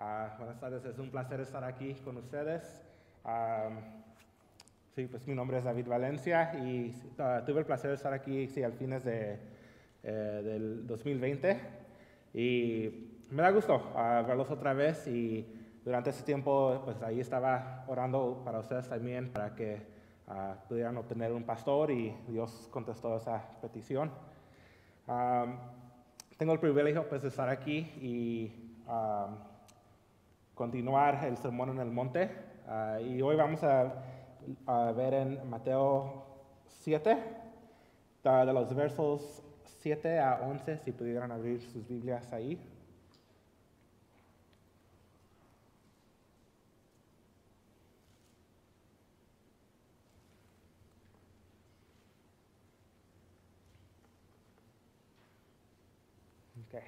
Ah, 0.00 0.36
buenas 0.38 0.60
tardes, 0.60 0.84
es 0.84 0.96
un 1.00 1.10
placer 1.10 1.40
estar 1.40 1.64
aquí 1.64 1.92
con 2.04 2.18
ustedes. 2.18 2.80
sí, 4.94 5.06
pues 5.08 5.26
mi 5.26 5.34
nombre 5.34 5.58
es 5.58 5.64
David 5.64 5.88
Valencia 5.88 6.54
y 6.54 6.94
ah, 7.18 7.42
tuve 7.44 7.58
el 7.58 7.66
placer 7.66 7.90
de 7.90 7.96
estar 7.96 8.12
aquí 8.12 8.46
sí, 8.46 8.62
al 8.62 8.74
fines 8.74 9.02
de, 9.02 9.40
eh, 10.04 10.42
del 10.44 10.86
2020 10.86 11.60
y 12.32 13.10
me 13.30 13.42
da 13.42 13.50
gusto 13.50 13.90
ah, 13.96 14.22
verlos 14.24 14.48
otra 14.52 14.72
vez 14.72 15.04
y 15.08 15.44
durante 15.84 16.10
ese 16.10 16.22
tiempo 16.22 16.80
pues 16.84 17.02
ahí 17.02 17.18
estaba 17.18 17.84
orando 17.88 18.42
para 18.44 18.60
ustedes 18.60 18.88
también 18.88 19.32
para 19.32 19.56
que 19.56 19.82
pudieran 20.68 20.96
obtener 20.96 21.32
un 21.32 21.42
pastor 21.42 21.90
y 21.90 22.14
Dios 22.28 22.68
contestó 22.70 23.16
esa 23.16 23.42
petición. 23.60 24.12
tengo 26.36 26.52
el 26.52 26.60
privilegio 26.60 27.08
pues 27.08 27.22
de 27.22 27.28
estar 27.28 27.48
aquí 27.48 27.78
y 28.00 28.76
continuar 30.58 31.24
el 31.24 31.36
sermón 31.36 31.70
en 31.70 31.78
el 31.78 31.90
monte. 31.90 32.30
Ah, 32.66 32.98
y 33.00 33.22
hoy 33.22 33.36
vamos 33.36 33.62
a, 33.62 33.94
ver 34.92 35.14
en 35.14 35.48
Mateo 35.48 36.24
7, 36.66 37.16
de 38.24 38.52
los 38.52 38.74
versos 38.74 39.42
7 39.64 40.18
a 40.18 40.40
11, 40.42 40.78
si 40.78 40.90
pudieran 40.90 41.30
abrir 41.30 41.62
sus 41.62 41.86
Biblias 41.86 42.32
ahí. 42.32 42.58
Okay. 56.66 56.82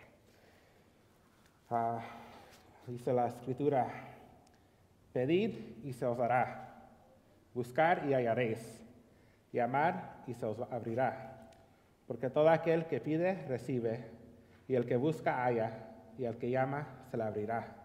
Uh, 1.70 2.00
dice 2.91 3.12
la 3.12 3.29
escritura, 3.29 3.87
pedid 5.12 5.55
y 5.85 5.93
se 5.93 6.05
os 6.07 6.19
dará, 6.19 6.75
buscar 7.55 8.05
y 8.09 8.14
hallaréis, 8.14 8.84
llamar 9.53 10.23
y 10.27 10.34
se 10.34 10.47
os 10.47 10.61
abrirá, 10.73 11.48
porque 12.06 12.31
todo 12.31 12.48
aquel 12.48 12.87
que 12.87 13.01
pide 13.01 13.47
recibe, 13.47 14.05
y 14.67 14.75
el 14.75 14.87
que 14.87 14.97
busca 14.97 15.45
halla, 15.45 15.87
y 16.19 16.25
el 16.25 16.37
que 16.37 16.51
llama 16.51 16.87
se 17.11 17.17
le 17.17 17.23
abrirá. 17.23 17.77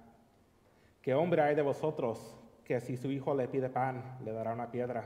¿Qué 1.02 1.14
hombre 1.14 1.42
hay 1.42 1.56
de 1.56 1.62
vosotros 1.62 2.36
que 2.64 2.80
si 2.80 2.98
su 2.98 3.12
hijo 3.12 3.36
le 3.36 3.48
pide 3.48 3.70
pan, 3.70 4.18
le 4.24 4.32
dará 4.32 4.54
una 4.54 4.72
piedra? 4.72 5.04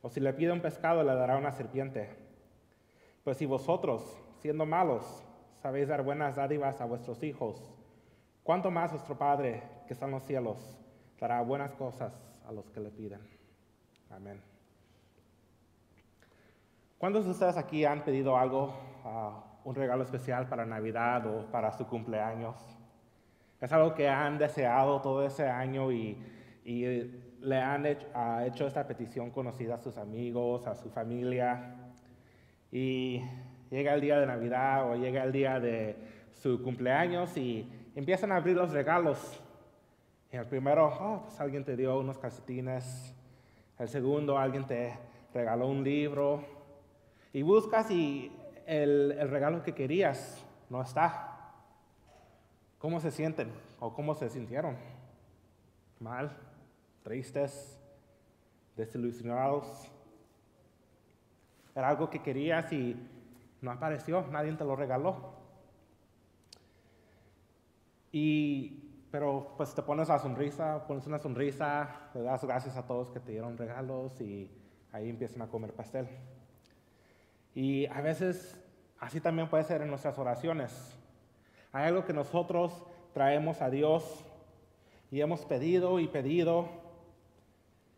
O 0.00 0.08
si 0.08 0.20
le 0.20 0.32
pide 0.32 0.52
un 0.52 0.60
pescado, 0.60 1.02
le 1.02 1.14
dará 1.14 1.36
una 1.36 1.52
serpiente. 1.52 2.08
Pues 3.24 3.36
si 3.36 3.46
vosotros, 3.46 4.16
siendo 4.40 4.64
malos, 4.64 5.22
sabéis 5.60 5.88
dar 5.88 6.02
buenas 6.02 6.36
dádivas 6.36 6.80
a 6.80 6.86
vuestros 6.86 7.22
hijos, 7.22 7.75
¿Cuánto 8.46 8.70
más 8.70 8.92
nuestro 8.92 9.18
Padre 9.18 9.60
que 9.88 9.92
está 9.92 10.06
en 10.06 10.12
los 10.12 10.22
cielos 10.22 10.78
dará 11.18 11.40
buenas 11.40 11.72
cosas 11.72 12.12
a 12.46 12.52
los 12.52 12.70
que 12.70 12.78
le 12.78 12.90
piden? 12.90 13.18
Amén. 14.08 14.40
¿Cuántos 16.96 17.24
de 17.24 17.32
ustedes 17.32 17.56
aquí 17.56 17.84
han 17.84 18.04
pedido 18.04 18.38
algo, 18.38 18.72
ah, 19.04 19.42
un 19.64 19.74
regalo 19.74 20.04
especial 20.04 20.48
para 20.48 20.64
Navidad 20.64 21.26
o 21.26 21.50
para 21.50 21.72
su 21.72 21.88
cumpleaños? 21.88 22.54
Es 23.60 23.72
algo 23.72 23.96
que 23.96 24.08
han 24.08 24.38
deseado 24.38 25.00
todo 25.00 25.26
ese 25.26 25.48
año 25.48 25.90
y, 25.90 26.16
le 27.40 27.60
han 27.60 27.84
hecho, 27.84 28.06
hecho, 28.44 28.68
esta 28.68 28.86
petición 28.86 29.32
conocida 29.32 29.74
a 29.74 29.78
sus 29.78 29.98
amigos, 29.98 30.68
a 30.68 30.76
su 30.76 30.88
familia. 30.90 31.74
Y 32.70 33.22
llega 33.70 33.94
el 33.94 34.00
día 34.00 34.20
de 34.20 34.26
Navidad 34.26 34.88
o 34.88 34.94
llega 34.94 35.24
el 35.24 35.32
día 35.32 35.58
de 35.58 35.96
su 36.32 36.62
cumpleaños 36.62 37.36
y 37.36 37.68
empiezan 37.96 38.30
a 38.30 38.36
abrir 38.36 38.56
los 38.56 38.70
regalos. 38.70 39.40
Y 40.30 40.36
el 40.36 40.46
primero, 40.46 40.86
oh, 40.86 41.22
pues 41.24 41.40
alguien 41.40 41.64
te 41.64 41.76
dio 41.76 41.98
unos 41.98 42.18
calcetines. 42.18 43.14
El 43.78 43.88
segundo, 43.88 44.38
alguien 44.38 44.66
te 44.66 44.96
regaló 45.34 45.66
un 45.66 45.82
libro. 45.82 46.44
Y 47.32 47.42
buscas 47.42 47.90
y 47.90 48.30
el, 48.66 49.16
el 49.18 49.28
regalo 49.30 49.62
que 49.62 49.74
querías 49.74 50.44
no 50.68 50.82
está. 50.82 51.52
¿Cómo 52.78 53.00
se 53.00 53.10
sienten 53.10 53.50
o 53.80 53.92
cómo 53.94 54.14
se 54.14 54.28
sintieron? 54.28 54.76
Mal, 55.98 56.36
tristes, 57.02 57.80
desilusionados. 58.76 59.90
Era 61.74 61.88
algo 61.88 62.10
que 62.10 62.22
querías 62.22 62.70
y 62.72 62.96
no 63.60 63.70
apareció, 63.70 64.26
nadie 64.30 64.52
te 64.52 64.64
lo 64.64 64.76
regaló. 64.76 65.35
Y, 68.12 69.06
pero 69.10 69.54
pues 69.56 69.74
te 69.74 69.82
pones 69.82 70.08
la 70.08 70.18
sonrisa, 70.18 70.86
pones 70.86 71.06
una 71.06 71.18
sonrisa, 71.18 72.10
le 72.14 72.22
das 72.22 72.44
gracias 72.44 72.76
a 72.76 72.86
todos 72.86 73.10
que 73.10 73.20
te 73.20 73.32
dieron 73.32 73.56
regalos 73.56 74.20
y 74.20 74.50
ahí 74.92 75.08
empiezan 75.08 75.42
a 75.42 75.48
comer 75.48 75.72
pastel. 75.72 76.08
Y 77.54 77.86
a 77.86 78.00
veces 78.00 78.58
así 78.98 79.20
también 79.20 79.48
puede 79.48 79.64
ser 79.64 79.82
en 79.82 79.88
nuestras 79.88 80.18
oraciones. 80.18 80.96
Hay 81.72 81.86
algo 81.86 82.04
que 82.04 82.12
nosotros 82.12 82.84
traemos 83.12 83.62
a 83.62 83.70
Dios 83.70 84.24
y 85.10 85.20
hemos 85.20 85.44
pedido 85.44 86.00
y 86.00 86.08
pedido 86.08 86.68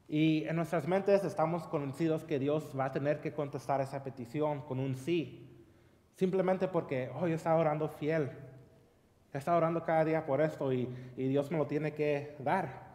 y 0.08 0.44
en 0.44 0.56
nuestras 0.56 0.88
mentes 0.88 1.22
estamos 1.22 1.66
convencidos 1.68 2.24
que 2.24 2.38
Dios 2.38 2.72
va 2.78 2.86
a 2.86 2.92
tener 2.92 3.20
que 3.20 3.34
contestar 3.34 3.82
esa 3.82 4.02
petición 4.02 4.62
con 4.62 4.80
un 4.80 4.96
sí, 4.96 5.46
simplemente 6.14 6.66
porque 6.66 7.10
hoy 7.20 7.32
oh, 7.32 7.34
está 7.34 7.54
orando 7.54 7.88
fiel, 7.90 8.30
He 9.32 9.38
estado 9.38 9.58
orando 9.58 9.84
cada 9.84 10.04
día 10.04 10.24
por 10.24 10.40
esto 10.40 10.72
y, 10.72 10.86
Dios 11.16 11.50
me 11.50 11.58
lo 11.58 11.66
tiene 11.66 11.92
que 11.92 12.34
dar. 12.38 12.88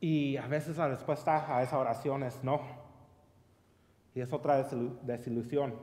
Y 0.00 0.36
a 0.36 0.48
veces 0.48 0.76
la 0.76 0.88
respuesta 0.88 1.56
a 1.56 1.62
esa 1.62 1.78
oración 1.78 2.24
es 2.24 2.42
no. 2.42 2.60
Y 4.14 4.20
es 4.20 4.32
otra 4.32 4.68
desilusión. 5.02 5.74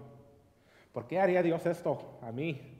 ¿Por 0.92 1.08
qué 1.08 1.20
haría 1.20 1.42
Dios 1.42 1.66
esto 1.66 2.20
a 2.22 2.32
mí? 2.32 2.78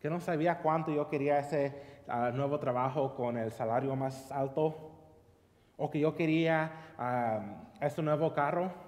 Que 0.00 0.08
no 0.08 0.20
sabía 0.20 0.60
cuánto 0.60 0.92
yo 0.92 1.08
quería 1.08 1.40
ese 1.40 2.02
ah, 2.06 2.30
nuevo 2.32 2.60
trabajo 2.60 3.16
con 3.16 3.36
el 3.36 3.50
salario 3.50 3.96
más 3.96 4.30
alto. 4.30 4.92
O 5.76 5.90
que 5.90 5.98
yo 5.98 6.14
quería 6.14 6.70
uh, 6.96 7.84
ese 7.84 8.00
nuevo 8.02 8.32
carro 8.32 8.83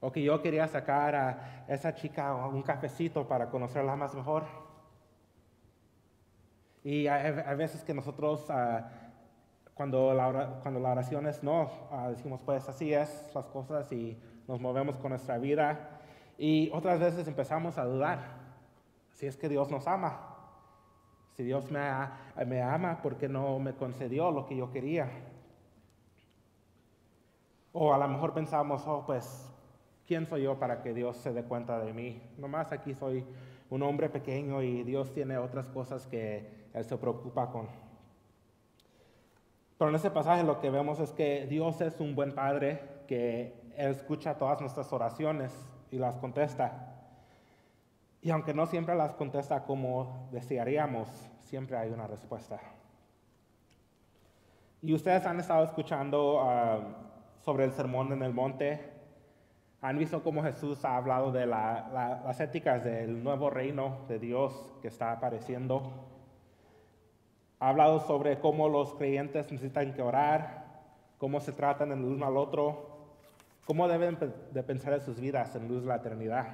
o 0.00 0.12
que 0.12 0.22
yo 0.22 0.40
quería 0.42 0.68
sacar 0.68 1.14
a 1.14 1.64
esa 1.68 1.94
chica 1.94 2.34
un 2.34 2.62
cafecito 2.62 3.26
para 3.26 3.48
conocerla 3.50 3.96
más 3.96 4.14
mejor. 4.14 4.44
Y 6.84 7.08
hay, 7.08 7.56
veces 7.56 7.82
que 7.82 7.94
nosotros, 7.94 8.46
ah, 8.48 8.88
cuando, 9.74 10.14
la, 10.14 10.60
cuando 10.62 10.78
la 10.78 10.90
oración 10.90 11.26
es 11.26 11.42
no, 11.42 11.70
ah, 11.90 12.08
decimos 12.10 12.40
pues 12.44 12.68
así 12.68 12.92
es 12.92 13.30
las 13.34 13.46
cosas 13.46 13.90
y 13.90 14.16
nos 14.46 14.60
movemos 14.60 14.96
con 14.98 15.10
nuestra 15.10 15.38
vida. 15.38 15.98
Y 16.38 16.70
otras 16.72 17.00
veces 17.00 17.26
empezamos 17.26 17.78
a 17.78 17.84
dudar 17.84 18.20
si 19.10 19.26
es 19.26 19.36
que 19.36 19.48
Dios 19.48 19.70
nos 19.70 19.86
ama. 19.86 20.34
Si 21.32 21.42
Dios 21.42 21.70
me, 21.70 21.80
me 22.46 22.62
ama, 22.62 23.02
¿por 23.02 23.16
qué 23.16 23.28
no 23.28 23.58
me 23.58 23.74
concedió 23.74 24.30
lo 24.30 24.46
que 24.46 24.56
yo 24.56 24.70
quería? 24.70 25.10
O 27.72 27.92
a 27.92 27.98
lo 27.98 28.08
mejor 28.08 28.32
pensamos, 28.32 28.86
oh, 28.86 29.04
pues 29.04 29.52
¿Quién 30.06 30.26
soy 30.26 30.44
yo 30.44 30.58
para 30.58 30.82
que 30.82 30.94
Dios 30.94 31.16
se 31.16 31.32
dé 31.32 31.42
cuenta 31.42 31.80
de 31.80 31.92
mí? 31.92 32.22
Nomás 32.38 32.70
aquí 32.70 32.94
soy 32.94 33.24
un 33.70 33.82
hombre 33.82 34.08
pequeño 34.08 34.62
y 34.62 34.84
Dios 34.84 35.12
tiene 35.12 35.36
otras 35.36 35.66
cosas 35.68 36.06
que 36.06 36.68
Él 36.72 36.84
se 36.84 36.96
preocupa 36.96 37.50
con. 37.50 37.68
Pero 39.76 39.88
en 39.90 39.96
ese 39.96 40.12
pasaje 40.12 40.44
lo 40.44 40.60
que 40.60 40.70
vemos 40.70 41.00
es 41.00 41.10
que 41.12 41.46
Dios 41.46 41.80
es 41.80 41.98
un 41.98 42.14
buen 42.14 42.34
Padre, 42.36 42.80
que 43.08 43.52
Él 43.76 43.90
escucha 43.90 44.38
todas 44.38 44.60
nuestras 44.60 44.92
oraciones 44.92 45.52
y 45.90 45.98
las 45.98 46.16
contesta. 46.18 46.94
Y 48.22 48.30
aunque 48.30 48.54
no 48.54 48.66
siempre 48.66 48.94
las 48.94 49.12
contesta 49.14 49.64
como 49.64 50.28
desearíamos, 50.30 51.08
siempre 51.40 51.76
hay 51.76 51.90
una 51.90 52.06
respuesta. 52.06 52.60
Y 54.82 54.94
ustedes 54.94 55.26
han 55.26 55.40
estado 55.40 55.64
escuchando 55.64 56.40
ah, 56.42 56.78
sobre 57.44 57.64
el 57.64 57.72
sermón 57.72 58.12
en 58.12 58.22
el 58.22 58.32
monte 58.32 58.95
han 59.86 59.98
visto 59.98 60.20
cómo 60.20 60.42
Jesús 60.42 60.84
ha 60.84 60.96
hablado 60.96 61.30
de 61.30 61.46
las 61.46 62.40
éticas 62.40 62.82
del 62.82 63.22
nuevo 63.22 63.50
reino 63.50 63.98
de 64.08 64.18
Dios 64.18 64.52
que 64.82 64.88
está 64.88 65.12
apareciendo. 65.12 65.92
Ha 67.60 67.68
hablado 67.68 68.00
sobre 68.00 68.40
cómo 68.40 68.68
los 68.68 68.94
creyentes 68.94 69.52
necesitan 69.52 69.94
que 69.94 70.02
orar, 70.02 70.64
cómo 71.18 71.38
se 71.38 71.52
tratan 71.52 71.92
el 71.92 72.02
uno 72.02 72.26
al 72.26 72.36
otro, 72.36 72.96
cómo 73.64 73.86
deben 73.86 74.18
de 74.50 74.62
pensar 74.64 74.92
en 74.92 75.02
sus 75.02 75.20
vidas 75.20 75.54
en 75.54 75.68
luz 75.68 75.82
de 75.82 75.88
la 75.88 75.96
eternidad. 75.96 76.48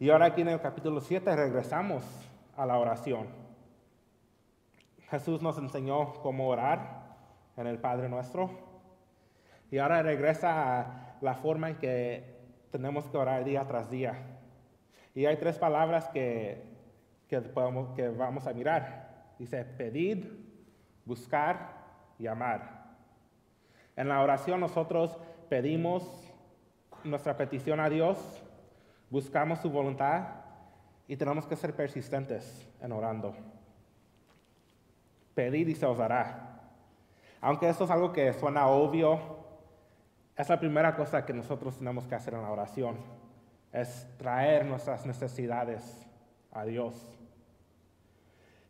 Y 0.00 0.10
ahora 0.10 0.26
aquí 0.26 0.40
en 0.40 0.48
el 0.48 0.60
capítulo 0.60 1.00
7 1.00 1.36
regresamos 1.36 2.02
a 2.56 2.66
la 2.66 2.76
oración. 2.76 3.28
Jesús 5.10 5.40
nos 5.40 5.58
enseñó 5.58 6.14
cómo 6.14 6.48
orar 6.48 7.04
en 7.56 7.68
el 7.68 7.78
Padre 7.78 8.08
nuestro. 8.08 8.50
Y 9.70 9.78
ahora 9.78 10.02
regresa 10.02 10.80
a 10.80 11.11
la 11.22 11.34
forma 11.34 11.70
en 11.70 11.76
que 11.76 12.24
tenemos 12.70 13.08
que 13.08 13.16
orar 13.16 13.44
día 13.44 13.64
tras 13.66 13.90
día. 13.90 14.14
Y 15.14 15.26
hay 15.26 15.36
tres 15.36 15.58
palabras 15.58 16.08
que, 16.08 16.62
que, 17.28 17.38
vamos 17.38 18.46
a 18.46 18.52
mirar. 18.52 19.34
Dice, 19.38 19.64
pedid, 19.64 20.26
buscar 21.04 21.74
y 22.18 22.26
amar. 22.26 22.82
En 23.94 24.08
la 24.08 24.20
oración 24.20 24.60
nosotros 24.60 25.16
pedimos 25.48 26.02
nuestra 27.04 27.36
petición 27.36 27.78
a 27.80 27.88
Dios, 27.88 28.42
buscamos 29.10 29.60
su 29.60 29.70
voluntad 29.70 30.28
y 31.06 31.16
tenemos 31.16 31.46
que 31.46 31.56
ser 31.56 31.74
persistentes 31.74 32.68
en 32.80 32.92
orando. 32.92 33.34
Pedir 35.34 35.68
y 35.68 35.74
se 35.74 35.86
os 35.86 35.98
dará. 35.98 36.60
Aunque 37.40 37.68
esto 37.68 37.84
es 37.84 37.90
algo 37.90 38.12
que 38.12 38.32
suena 38.32 38.68
obvio, 38.68 39.31
es 40.36 40.48
la 40.48 40.58
primera 40.58 40.96
cosa 40.96 41.26
que 41.26 41.32
nosotros 41.32 41.76
tenemos 41.76 42.06
que 42.06 42.14
hacer 42.14 42.34
en 42.34 42.42
la 42.42 42.50
oración, 42.50 42.96
es 43.72 44.08
traer 44.18 44.64
nuestras 44.64 45.04
necesidades 45.06 46.06
a 46.52 46.64
Dios. 46.64 46.94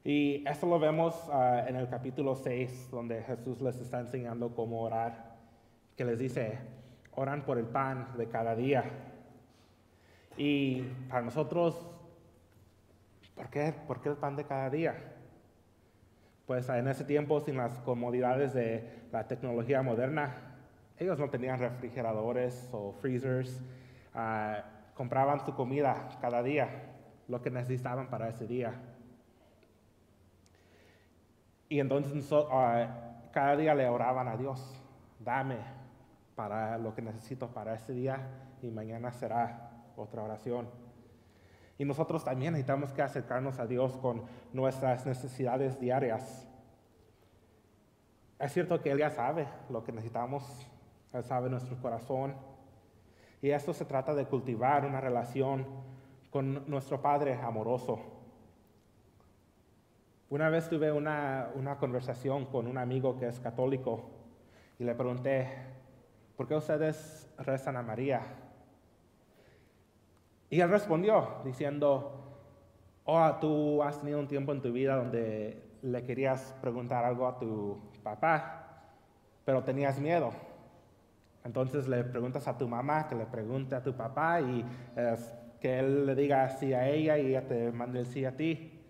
Y 0.05 0.47
esto 0.49 0.67
lo 0.67 0.81
vemos 0.81 1.15
ah, 1.31 1.65
en 1.67 1.77
el 1.77 1.89
capítulo 1.89 2.35
6, 2.35 2.91
donde 2.91 3.23
Jesús 3.23 3.61
les 3.61 3.77
está 3.77 4.01
enseñando 4.01 4.55
cómo 4.55 4.83
orar, 4.83 5.37
que 5.97 6.05
les 6.05 6.19
dice, 6.19 6.59
oran 7.15 7.45
por 7.45 7.59
el 7.59 7.67
pan 7.67 8.09
de 8.17 8.27
cada 8.27 8.57
día. 8.57 8.85
Y 10.37 10.83
para 11.09 11.23
nosotros, 11.23 11.87
¿por 13.37 13.49
qué, 13.51 13.73
¿por 13.87 14.01
qué 14.01 14.09
el 14.09 14.17
pan 14.17 14.35
de 14.35 14.45
cada 14.45 14.71
día? 14.71 14.97
Pues 16.47 16.69
en 16.69 16.89
ese 16.89 17.05
tiempo, 17.05 17.41
sin 17.41 17.57
las 17.57 17.79
comodidades 17.81 18.53
de 18.53 19.07
la 19.13 19.29
tecnología 19.29 19.83
moderna, 19.83 20.52
ellos 20.99 21.19
no 21.19 21.29
tenían 21.29 21.59
refrigeradores 21.59 22.69
o 22.73 22.93
freezers, 22.93 23.61
ah, 24.15 24.65
compraban 24.95 25.45
su 25.45 25.55
comida 25.55 26.09
cada 26.21 26.43
día, 26.43 26.69
lo 27.29 27.43
que 27.43 27.51
necesitaban 27.51 28.09
para 28.09 28.29
ese 28.29 28.47
día. 28.47 28.75
Y 31.69 31.81
entonces 31.81 32.31
ah, 32.51 33.29
cada 33.33 33.57
día 33.57 33.75
le 33.75 33.89
oraban 33.89 34.29
a 34.29 34.37
Dios, 34.37 34.81
dame 35.19 35.57
para 36.35 36.79
lo 36.79 36.95
que 36.95 37.03
necesito 37.03 37.49
para 37.49 37.75
ese 37.75 37.93
día 37.93 38.19
y 38.63 38.71
mañana 38.71 39.13
será 39.13 39.71
otra 39.97 40.23
oración. 40.23 40.69
Y 41.79 41.85
nosotros 41.85 42.25
también 42.25 42.53
necesitamos 42.53 42.93
que 42.93 43.03
acercarnos 43.03 43.59
a 43.59 43.67
Dios 43.67 43.97
con 43.97 44.23
nuestras 44.53 45.07
necesidades 45.07 45.81
diarias. 45.81 46.47
Es 48.39 48.53
cierto 48.53 48.81
que 48.81 48.91
Él 48.91 48.99
ya 48.99 49.11
sabe 49.11 49.49
lo 49.71 49.83
que 49.83 49.93
necesitamos, 49.93 50.67
Él 51.13 51.25
sabe 51.25 51.51
nuestro 51.51 51.77
corazón. 51.77 52.35
Y 53.41 53.51
esto 53.51 53.73
se 53.73 53.85
trata 53.85 54.15
de 54.15 54.27
cultivar 54.27 54.85
una 54.85 55.01
relación 55.01 55.67
con 56.31 56.69
nuestro 56.69 57.01
Padre 57.03 57.35
amoroso. 57.35 57.99
Una 60.31 60.49
vez 60.49 60.67
tuve 60.71 60.91
una, 60.91 61.77
conversación 61.79 62.47
con 62.47 62.67
un 62.67 62.79
amigo 62.79 63.19
que 63.19 63.29
es 63.29 63.39
católico 63.39 64.05
y 64.79 64.85
le 64.85 64.95
pregunté, 64.95 65.47
¿por 66.37 66.49
qué 66.49 66.55
ustedes 66.55 67.31
rezan 67.37 67.77
a 67.77 67.83
María? 67.83 68.23
Y 70.49 70.61
él 70.61 70.71
respondió 70.71 71.43
diciendo, 71.45 72.39
oh, 73.05 73.31
tú 73.43 73.83
has 73.83 74.01
tenido 74.01 74.21
un 74.21 74.27
tiempo 74.27 74.53
en 74.53 74.63
tu 74.63 74.73
vida 74.73 74.97
donde 74.97 75.63
le 75.83 76.03
querías 76.05 76.55
preguntar 76.63 77.05
algo 77.05 77.29
a 77.29 77.39
tu 77.39 77.79
papá, 78.03 78.87
pero 79.45 79.63
tenías 79.63 79.99
miedo. 79.99 80.33
Entonces 81.45 81.89
le 81.89 82.05
preguntas 82.05 82.47
a 82.47 82.57
tu 82.57 82.69
mamá 82.69 83.09
que 83.09 83.15
le 83.15 83.27
pregunte 83.27 83.75
a 83.75 83.83
tu 83.83 83.95
papá 83.95 84.41
y 84.41 84.65
que 85.61 85.79
él 85.79 86.07
le 86.07 86.15
diga 86.15 86.49
sí 86.49 86.73
a 86.73 86.89
ella 86.89 87.19
y 87.19 87.29
ella 87.29 87.47
te 87.47 87.73
mande 87.73 88.01
el 88.01 88.07
sí 88.07 88.25
a 88.25 88.37
ti. 88.37 88.81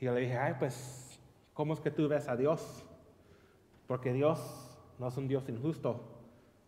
Y 0.00 0.04
yo 0.04 0.14
le 0.14 0.20
dije, 0.20 0.36
ay, 0.36 0.54
pues, 0.58 1.20
¿cómo 1.52 1.74
es 1.74 1.80
que 1.80 1.90
tú 1.90 2.08
ves 2.08 2.28
a 2.28 2.36
Dios? 2.36 2.84
Porque 3.86 4.12
Dios 4.12 4.78
no 4.98 5.08
es 5.08 5.16
un 5.16 5.28
Dios 5.28 5.48
injusto, 5.48 6.00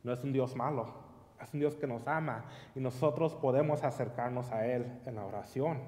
no 0.02 0.12
es 0.12 0.22
un 0.22 0.32
Dios 0.32 0.54
malo, 0.54 0.94
es 1.40 1.52
un 1.52 1.60
Dios 1.60 1.76
que 1.76 1.86
nos 1.86 2.06
ama 2.06 2.44
y 2.74 2.80
nosotros 2.80 3.34
podemos 3.34 3.82
acercarnos 3.82 4.50
a 4.52 4.66
Él 4.66 5.00
en 5.06 5.16
la 5.16 5.24
oración. 5.24 5.80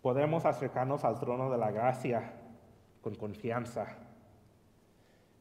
Podemos 0.00 0.46
acercarnos 0.46 1.04
al 1.04 1.20
trono 1.20 1.50
de 1.50 1.58
la 1.58 1.70
gracia 1.70 2.32
con 3.02 3.14
confianza. 3.14 3.86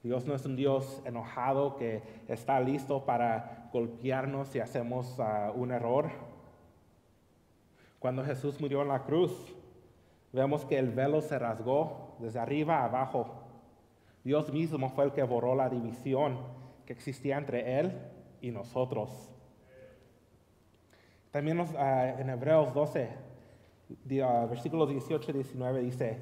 Dios 0.03 0.25
no 0.25 0.33
es 0.33 0.45
un 0.45 0.55
Dios 0.55 1.01
enojado 1.05 1.75
que 1.75 2.01
está 2.27 2.59
listo 2.59 3.05
para 3.05 3.69
golpearnos 3.71 4.47
si 4.47 4.59
hacemos 4.59 5.19
ah, 5.19 5.51
un 5.55 5.71
error. 5.71 6.09
Cuando 7.99 8.23
Jesús 8.23 8.59
murió 8.59 8.81
en 8.81 8.87
la 8.87 9.03
cruz, 9.03 9.31
vemos 10.33 10.65
que 10.65 10.79
el 10.79 10.89
velo 10.89 11.21
se 11.21 11.37
rasgó 11.37 12.15
desde 12.19 12.39
arriba 12.39 12.79
a 12.79 12.85
abajo. 12.85 13.43
Dios 14.23 14.51
mismo 14.51 14.89
fue 14.89 15.05
el 15.05 15.11
que 15.11 15.21
borró 15.21 15.55
la 15.55 15.69
división 15.69 16.37
que 16.85 16.93
existía 16.93 17.37
entre 17.37 17.79
Él 17.79 17.91
y 18.41 18.49
nosotros. 18.49 19.29
También 21.29 21.63
ah, 21.77 22.15
en 22.17 22.29
Hebreos 22.29 22.73
12, 22.73 23.07
uh, 23.89 24.47
versículos 24.49 24.89
18 24.89 25.29
y 25.29 25.33
19 25.35 25.81
dice, 25.81 26.17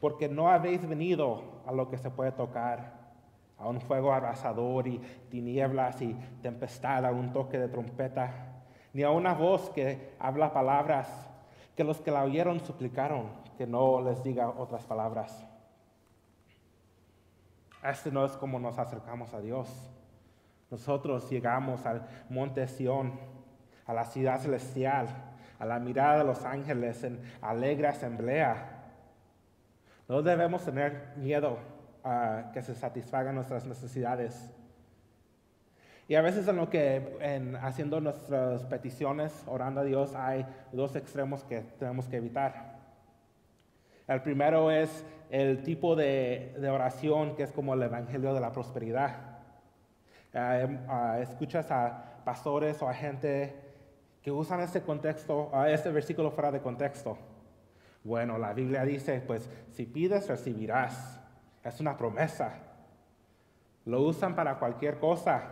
porque 0.00 0.28
no 0.28 0.48
habéis 0.48 0.86
venido 0.88 1.42
a 1.66 1.72
lo 1.72 1.88
que 1.90 1.98
se 1.98 2.10
puede 2.10 2.32
tocar, 2.32 2.97
a 3.58 3.68
un 3.68 3.80
fuego 3.80 4.12
abrasador 4.12 4.86
y 4.86 4.98
tinieblas 5.30 6.00
y 6.02 6.14
tempestad, 6.42 7.04
a 7.04 7.10
un 7.10 7.32
toque 7.32 7.58
de 7.58 7.68
trompeta 7.68 8.48
ni 8.92 9.02
a 9.02 9.10
una 9.10 9.34
voz 9.34 9.70
que 9.70 10.14
habla 10.18 10.52
palabras 10.52 11.08
que 11.76 11.84
los 11.84 12.00
que 12.00 12.10
la 12.10 12.24
oyeron 12.24 12.60
suplicaron 12.60 13.30
que 13.56 13.66
no 13.66 14.00
les 14.00 14.22
diga 14.22 14.48
otras 14.48 14.84
palabras. 14.84 15.46
Este 17.84 18.10
no 18.10 18.24
es 18.24 18.32
como 18.32 18.58
nos 18.58 18.78
acercamos 18.78 19.32
a 19.34 19.40
Dios. 19.40 19.68
Nosotros 20.70 21.30
llegamos 21.30 21.86
al 21.86 22.06
monte 22.28 22.66
Sión, 22.66 23.12
a 23.86 23.92
la 23.94 24.04
ciudad 24.04 24.40
celestial, 24.40 25.08
a 25.58 25.64
la 25.64 25.78
mirada 25.78 26.18
de 26.18 26.24
los 26.24 26.44
ángeles 26.44 27.02
en 27.04 27.20
alegre 27.40 27.88
asamblea. 27.88 28.84
No 30.08 30.22
debemos 30.22 30.64
tener 30.64 31.12
miedo 31.16 31.58
a 32.08 32.50
que 32.52 32.62
se 32.62 32.74
satisfagan 32.74 33.34
nuestras 33.34 33.66
necesidades. 33.66 34.50
Y 36.08 36.14
a 36.14 36.22
veces 36.22 36.48
en 36.48 36.56
lo 36.56 36.70
que, 36.70 37.16
en 37.20 37.56
haciendo 37.56 38.00
nuestras 38.00 38.64
peticiones, 38.64 39.44
orando 39.46 39.82
a 39.82 39.84
Dios, 39.84 40.14
hay 40.14 40.46
dos 40.72 40.96
extremos 40.96 41.44
que 41.44 41.60
tenemos 41.78 42.08
que 42.08 42.16
evitar. 42.16 42.78
El 44.06 44.22
primero 44.22 44.70
es 44.70 45.04
el 45.28 45.62
tipo 45.62 45.94
de, 45.94 46.54
oración 46.72 47.36
que 47.36 47.42
es 47.42 47.52
como 47.52 47.74
el 47.74 47.82
Evangelio 47.82 48.32
de 48.32 48.40
la 48.40 48.52
Prosperidad. 48.52 49.16
Em, 50.32 50.78
ah, 50.88 51.18
escuchas 51.20 51.70
a 51.70 52.22
pastores 52.24 52.80
o 52.80 52.88
a 52.88 52.94
gente 52.94 53.54
que 54.22 54.30
usan 54.30 54.60
este 54.60 54.80
contexto, 54.82 55.50
uh, 55.52 55.64
este 55.64 55.90
versículo 55.90 56.30
fuera 56.30 56.50
de 56.50 56.60
contexto. 56.60 57.18
Bueno, 58.04 58.38
la 58.38 58.52
Biblia 58.52 58.84
dice, 58.84 59.22
pues 59.26 59.48
si 59.70 59.84
pides, 59.84 60.28
recibirás. 60.28 61.20
Es 61.68 61.80
una 61.80 61.96
promesa. 61.96 62.54
Lo 63.84 64.02
usan 64.02 64.34
para 64.34 64.58
cualquier 64.58 64.98
cosa. 64.98 65.42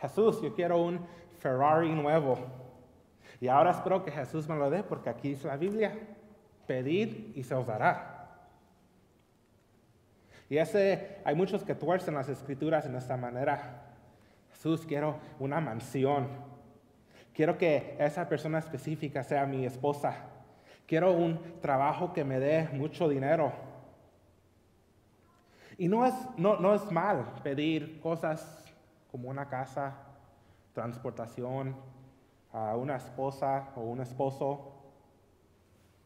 Jesús, 0.00 0.42
yo 0.42 0.54
quiero 0.54 0.82
un 0.82 1.00
Ferrari 1.38 1.90
nuevo. 1.90 2.38
Y 3.40 3.48
ahora 3.48 3.70
espero 3.70 4.04
que 4.04 4.10
Jesús 4.10 4.48
me 4.48 4.56
lo 4.56 4.68
dé 4.68 4.82
porque 4.82 5.10
aquí 5.10 5.30
dice 5.30 5.48
la 5.48 5.56
Biblia, 5.56 5.96
pedir 6.66 7.32
y 7.34 7.42
se 7.42 7.54
os 7.54 7.66
dará. 7.66 8.30
Y 10.48 10.58
ese, 10.58 11.18
hay 11.24 11.34
muchos 11.34 11.64
que 11.64 11.74
tuercen 11.74 12.14
las 12.14 12.28
escrituras 12.28 12.84
en 12.86 12.94
esta 12.94 13.16
manera. 13.16 13.82
Jesús, 14.50 14.84
quiero 14.86 15.16
una 15.38 15.60
mansión. 15.60 16.28
Quiero 17.32 17.56
que 17.56 17.96
esa 17.98 18.28
persona 18.28 18.58
específica 18.58 19.22
sea 19.22 19.46
mi 19.46 19.64
esposa. 19.64 20.16
Quiero 20.86 21.12
un 21.12 21.60
trabajo 21.60 22.12
que 22.12 22.24
me 22.24 22.38
dé 22.38 22.68
mucho 22.72 23.08
dinero. 23.08 23.71
Y 25.78 25.88
no 25.88 26.06
es, 26.06 26.14
no, 26.36 26.56
no 26.56 26.74
es 26.74 26.90
mal 26.90 27.24
pedir 27.42 28.00
cosas 28.00 28.64
como 29.10 29.28
una 29.28 29.48
casa, 29.48 29.94
transportación, 30.72 31.76
a 32.52 32.76
una 32.76 32.96
esposa 32.96 33.70
o 33.76 33.80
un 33.80 34.00
esposo. 34.00 34.72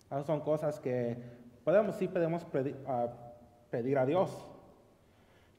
Esas 0.07 0.27
son 0.27 0.41
cosas 0.41 0.79
que 0.79 1.17
podemos, 1.65 1.97
sí 1.97 2.09
podemos 2.09 2.45
pedir, 2.45 3.99
a 3.99 4.07
Dios. 4.07 4.47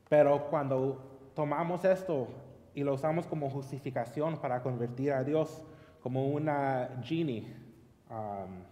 Pero 0.10 0.48
cuando 0.50 1.32
tomamos 1.36 1.84
esto 1.84 2.28
y 2.74 2.84
lo 2.84 2.94
usamos 2.94 3.28
como 3.28 3.50
justificación 3.50 4.38
para 4.38 4.62
convertir 4.62 5.12
a 5.12 5.24
Dios 5.24 5.62
como 6.02 6.28
una 6.28 6.90
genie, 7.04 7.54
um, 8.10 8.64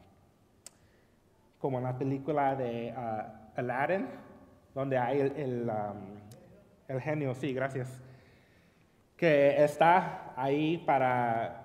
como 1.60 1.80
en 1.80 1.84
la 1.84 1.98
película 1.98 2.56
de 2.56 2.94
uh, 2.96 3.60
Aladdin, 3.60 4.08
donde 4.76 5.00
hay 5.00 5.22
el, 5.22 5.68
um, 5.68 6.20
el 6.88 7.02
genio, 7.02 7.34
sí, 7.34 7.52
gracias 7.52 8.00
que 9.18 9.64
está 9.64 10.34
ahí 10.36 10.78
para 10.78 11.62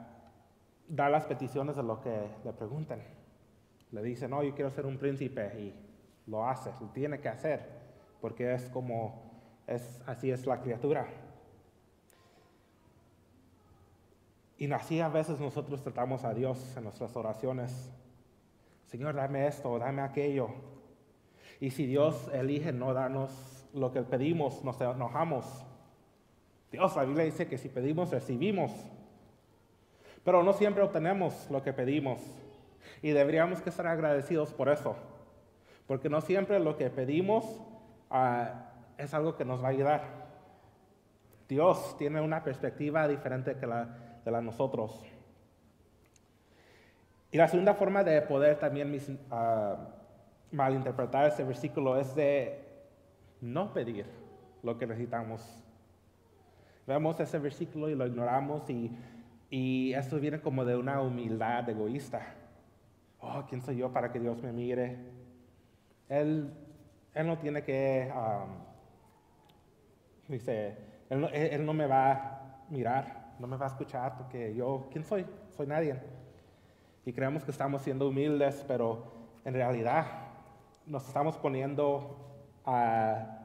da 0.89 1.09
las 1.09 1.25
peticiones 1.25 1.77
de 1.77 1.83
lo 1.83 2.01
que 2.01 2.29
le 2.45 2.53
preguntan. 2.53 3.01
Le 3.93 4.03
dice, 4.03 4.29
no, 4.29 4.43
yo 4.43 4.55
quiero 4.55 4.71
ser 4.71 4.87
un 4.87 4.99
príncipe 4.99 5.53
y 5.59 5.75
lo 6.27 6.49
hace, 6.49 6.71
lo 6.81 6.89
tiene 6.89 7.21
que 7.21 7.29
hacer, 7.29 7.65
porque 8.21 8.55
es 8.55 8.69
como, 8.71 9.31
es, 9.67 10.03
así 10.07 10.31
es 10.31 10.47
la 10.47 10.61
criatura. 10.61 11.07
Y 14.59 14.71
así 14.73 15.01
a 15.01 15.09
veces 15.09 15.41
nosotros 15.41 15.83
tratamos 15.83 16.25
a 16.25 16.35
Dios 16.35 16.77
en 16.77 16.85
nuestras 16.85 17.17
oraciones. 17.17 17.91
Señor, 18.87 19.15
dame 19.15 19.47
esto, 19.47 19.79
dame 19.79 20.03
aquello. 20.03 20.51
Y 21.61 21.71
si 21.71 21.87
Dios 21.87 22.31
elige 22.33 22.73
no 22.73 22.95
darnos 22.95 23.69
lo 23.75 23.93
que 23.93 24.03
pedimos, 24.03 24.65
nos 24.65 24.81
enojamos. 24.81 25.45
Dios, 26.73 26.97
la 26.97 27.05
Biblia 27.05 27.25
dice 27.25 27.47
que 27.47 27.59
si 27.59 27.69
pedimos, 27.69 28.11
recibimos. 28.11 28.73
Pero 30.25 30.43
no 30.43 30.53
siempre 30.53 30.83
obtenemos 30.83 31.49
lo 31.51 31.63
que 31.63 31.73
pedimos. 31.73 32.21
Y 33.03 33.11
deberíamos 33.11 33.61
que 33.61 33.71
estar 33.71 33.87
agradecidos 33.87 34.53
por 34.53 34.69
eso. 34.69 34.97
Porque 35.87 36.09
no 36.09 36.21
siempre 36.21 36.59
lo 36.61 36.77
que 36.77 36.89
pedimos 36.91 37.45
ah, 38.11 38.73
es 38.97 39.13
algo 39.13 39.37
que 39.37 39.45
nos 39.45 39.63
va 39.63 39.69
a 39.69 39.71
ayudar. 39.71 40.03
Dios 41.49 41.97
tiene 41.99 42.21
una 42.21 42.43
perspectiva 42.43 43.07
diferente 43.09 43.57
que 43.57 43.67
la 43.67 44.11
de 44.25 44.31
la 44.31 44.41
nosotros. 44.41 45.03
Y 47.33 47.39
la 47.39 47.49
segunda 47.49 47.75
forma 47.75 48.03
de 48.03 48.21
poder 48.23 48.59
también 48.59 48.93
uh, 49.31 50.00
malinterpretar 50.53 51.27
ese 51.27 51.45
versículo 51.45 51.97
es 51.97 52.15
de 52.15 52.65
no 53.41 53.73
pedir 53.73 54.07
lo 54.63 54.79
que 54.79 54.87
necesitamos. 54.87 55.65
Vemos 56.87 57.21
ese 57.21 57.39
versículo 57.39 57.89
y 57.89 57.95
lo 57.95 58.07
ignoramos 58.07 58.69
y, 58.69 58.91
y 59.49 59.93
esto 59.95 60.19
viene 60.19 60.41
como 60.41 60.65
de 60.65 60.77
una 60.77 61.01
humildad 61.01 61.69
egoísta. 61.69 62.35
Oh, 63.21 63.45
¿quién 63.49 63.61
soy 63.61 63.77
yo 63.77 63.93
para 63.93 64.11
que 64.11 64.19
Dios 64.19 64.43
me 64.43 64.53
mire? 64.53 64.97
Él, 66.09 66.53
él 67.15 67.27
no 67.27 67.39
tiene 67.39 67.63
que, 67.63 68.11
um, 68.13 68.51
dice, 70.27 70.77
él 71.09 71.29
él 71.33 71.65
no 71.65 71.73
me 71.73 71.87
va 71.87 72.13
a 72.13 72.67
mirar, 72.71 73.35
no 73.39 73.47
me 73.47 73.57
va 73.57 73.67
a 73.67 73.69
escuchar 73.69 74.17
porque 74.17 74.55
yo, 74.55 74.89
¿quién 74.91 75.05
soy? 75.05 75.27
Soy 75.51 75.67
nadie. 75.67 75.97
Y 77.05 77.13
creemos 77.13 77.45
que 77.45 77.51
estamos 77.51 77.83
siendo 77.83 78.09
humildes, 78.09 78.65
pero 78.67 79.13
en 79.45 79.55
realidad 79.55 80.30
nos 80.91 81.07
estamos 81.07 81.37
poniendo 81.37 82.17
al 82.65 83.37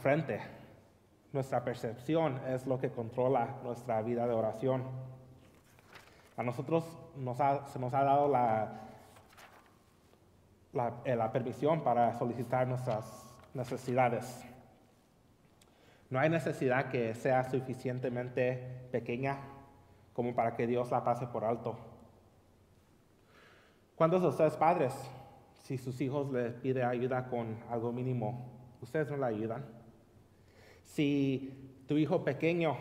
frente. 0.00 0.40
Nuestra 1.32 1.62
percepción 1.62 2.40
es 2.48 2.66
lo 2.66 2.80
que 2.80 2.90
controla 2.90 3.60
nuestra 3.62 4.02
vida 4.02 4.26
de 4.26 4.34
oración. 4.34 4.82
A 6.36 6.42
nosotros 6.42 6.84
se 7.72 7.78
nos 7.78 7.94
ha 7.94 8.02
dado 8.02 8.26
la, 8.28 8.72
la, 10.72 10.94
eh, 11.04 11.14
la 11.14 11.30
permisión 11.30 11.82
para 11.82 12.12
solicitar 12.18 12.66
nuestras 12.66 13.32
necesidades. 13.54 14.44
No 16.10 16.18
hay 16.18 16.28
necesidad 16.28 16.88
que 16.88 17.14
sea 17.14 17.44
suficientemente 17.44 18.88
pequeña 18.90 19.38
como 20.12 20.34
para 20.34 20.56
que 20.56 20.66
Dios 20.66 20.90
la 20.90 21.04
pase 21.04 21.28
por 21.28 21.44
alto. 21.44 21.78
¿Cuántos 23.94 24.22
de 24.22 24.28
ustedes 24.28 24.56
padres, 24.56 24.94
si 25.68 25.76
sus 25.76 26.00
hijos 26.00 26.32
les 26.32 26.54
piden 26.54 26.86
ayuda 26.86 27.28
con 27.28 27.58
algo 27.68 27.92
mínimo, 27.92 28.48
ustedes 28.80 29.10
no 29.10 29.18
le 29.18 29.26
ayudan? 29.26 29.66
Si 30.82 31.82
tu 31.86 31.98
hijo 31.98 32.24
pequeño 32.24 32.78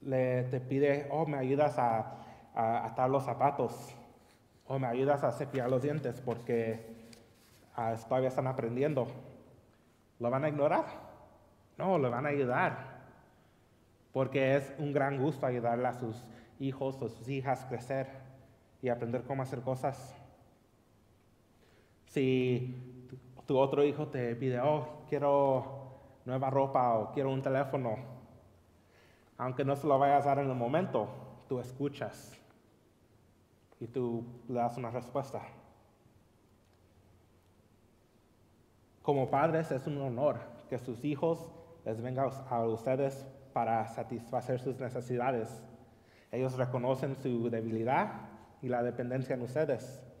le 0.00 0.44
te 0.44 0.58
pide, 0.58 1.06
oh, 1.10 1.26
me 1.26 1.36
ayudas 1.36 1.78
a, 1.78 2.16
atar 2.54 3.10
los 3.10 3.24
zapatos, 3.24 3.94
o 4.66 4.78
me 4.78 4.86
ayudas 4.86 5.22
a 5.22 5.32
cepillar 5.32 5.68
los 5.68 5.82
dientes 5.82 6.22
porque 6.22 6.80
ah, 7.76 7.94
todavía 8.08 8.30
están 8.30 8.46
aprendiendo, 8.46 9.06
¿lo 10.18 10.30
van 10.30 10.44
a 10.44 10.48
ignorar? 10.48 10.86
No, 11.76 11.98
le 11.98 12.08
van 12.08 12.24
a 12.24 12.30
ayudar, 12.30 13.02
porque 14.14 14.56
es 14.56 14.72
un 14.78 14.94
gran 14.94 15.18
gusto 15.18 15.44
ayudarle 15.44 15.88
a 15.88 15.92
sus 15.92 16.24
hijos 16.58 16.96
o 17.02 17.10
sus 17.10 17.28
hijas 17.28 17.64
a 17.64 17.68
crecer 17.68 18.06
y 18.80 18.88
aprender 18.88 19.24
cómo 19.24 19.42
hacer 19.42 19.60
cosas. 19.60 20.21
Si 22.12 22.76
tu 23.46 23.56
otro 23.56 23.82
hijo 23.82 24.08
te 24.08 24.36
pide, 24.36 24.60
oh, 24.60 24.86
quiero 25.08 26.20
nueva 26.26 26.50
ropa 26.50 26.98
o 26.98 27.10
quiero 27.10 27.30
un 27.30 27.40
teléfono, 27.40 27.96
aunque 29.38 29.64
no 29.64 29.74
se 29.76 29.86
lo 29.86 29.98
vayas 29.98 30.26
a 30.26 30.28
dar 30.28 30.40
en 30.40 30.50
el 30.50 30.54
momento, 30.54 31.08
tú 31.48 31.58
escuchas 31.58 32.38
y 33.80 33.86
tú 33.86 34.26
le 34.46 34.56
das 34.56 34.76
una 34.76 34.90
respuesta. 34.90 35.40
Como 39.00 39.30
padres 39.30 39.70
es 39.72 39.86
un 39.86 39.96
honor 40.02 40.38
que 40.68 40.78
sus 40.78 41.02
hijos 41.06 41.50
les 41.86 42.02
venga 42.02 42.24
a 42.24 42.66
ustedes 42.66 43.26
para 43.54 43.88
satisfacer 43.88 44.60
sus 44.60 44.78
necesidades. 44.78 45.62
Ellos 46.30 46.58
reconocen 46.58 47.16
su 47.16 47.48
debilidad 47.48 48.28
y 48.60 48.68
la 48.68 48.82
dependencia 48.82 49.34
en 49.34 49.40
ustedes. 49.40 50.11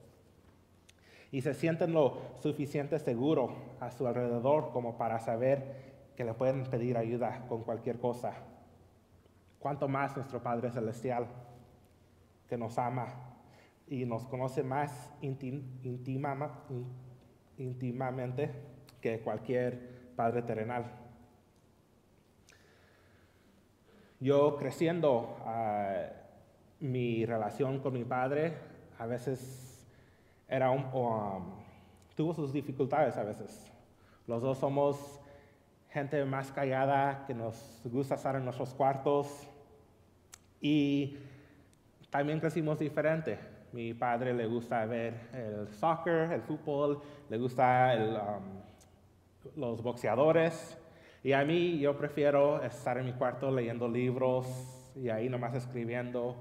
Y 1.32 1.40
se 1.40 1.54
sienten 1.54 1.92
lo 1.92 2.18
suficiente 2.40 3.00
seguro 3.00 3.56
a 3.80 3.90
su 3.90 4.06
alrededor 4.06 4.70
como 4.72 4.96
para 4.96 5.18
saber 5.18 5.90
que 6.14 6.24
le 6.24 6.34
pueden 6.34 6.62
pedir 6.64 6.96
ayuda 6.96 7.46
con 7.48 7.64
cualquier 7.64 7.98
cosa. 7.98 8.34
Cuanto 9.58 9.88
más 9.88 10.14
nuestro 10.14 10.40
Padre 10.40 10.70
Celestial, 10.70 11.26
que 12.48 12.56
nos 12.56 12.78
ama 12.78 13.08
y 13.88 14.04
nos 14.04 14.26
conoce 14.26 14.62
más 14.62 15.10
íntimamente 17.56 18.50
que 19.00 19.20
cualquier 19.20 20.12
Padre 20.14 20.42
terrenal. 20.42 20.84
Yo 24.20 24.56
creciendo, 24.56 25.36
ah, 25.46 26.04
mi 26.82 27.24
relación 27.24 27.78
con 27.78 27.92
mi 27.92 28.04
padre 28.04 28.54
a 28.98 29.06
veces 29.06 29.38
era 30.52 30.70
un, 30.70 30.84
um, 30.92 31.54
tuvo 32.14 32.34
sus 32.34 32.52
dificultades 32.52 33.16
a 33.16 33.24
veces. 33.24 33.72
Los 34.26 34.42
dos 34.42 34.58
somos 34.58 35.18
gente 35.88 36.22
más 36.26 36.52
callada, 36.52 37.24
que 37.26 37.32
nos 37.32 37.80
gusta 37.84 38.16
estar 38.16 38.36
en 38.36 38.44
nuestros 38.44 38.74
cuartos 38.74 39.48
y 40.60 41.16
también 42.10 42.38
crecimos 42.38 42.78
diferente. 42.78 43.38
Mi 43.72 43.94
padre 43.94 44.34
le 44.34 44.46
gusta 44.46 44.84
ver 44.84 45.14
el 45.32 45.68
soccer, 45.72 46.30
el 46.32 46.42
fútbol, 46.42 47.00
le 47.30 47.38
gusta 47.38 47.94
um, 47.96 49.58
los 49.58 49.82
boxeadores 49.82 50.78
y 51.24 51.32
a 51.32 51.44
mí 51.44 51.78
yo 51.78 51.96
prefiero 51.96 52.62
estar 52.62 52.98
en 52.98 53.06
mi 53.06 53.12
cuarto 53.14 53.50
leyendo 53.50 53.88
libros 53.88 54.46
y 54.94 55.08
ahí 55.08 55.30
nomás 55.30 55.54
escribiendo. 55.54 56.36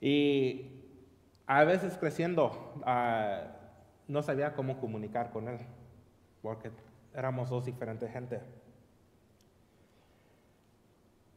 Y 0.00 0.77
a 1.48 1.64
veces 1.64 1.96
creciendo 1.98 2.74
ah, 2.84 3.40
no 4.06 4.22
sabía 4.22 4.54
cómo 4.54 4.78
comunicar 4.78 5.30
con 5.32 5.48
él, 5.48 5.58
porque 6.40 6.70
éramos 7.12 7.50
dos 7.50 7.64
diferentes 7.64 8.08
gente. 8.12 8.40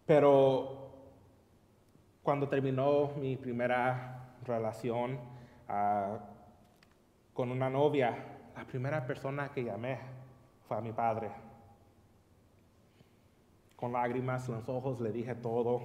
Pero 0.06 0.92
cuando 2.22 2.48
terminó 2.48 3.14
mi 3.16 3.36
primera 3.38 4.36
relación 4.46 5.18
ah, 5.68 6.20
con 7.34 7.50
una 7.50 7.72
novia, 7.72 8.16
la 8.56 8.66
primera 8.66 9.04
persona 9.08 9.50
que 9.52 9.64
llamé 9.64 9.98
fue 10.68 10.78
a 10.78 10.82
mi 10.82 10.92
padre 10.92 11.32
con 13.82 13.94
lágrimas 13.94 14.48
en 14.48 14.54
los 14.54 14.70
ojos 14.70 15.02
le 15.02 15.12
dije 15.12 15.34
todo, 15.34 15.82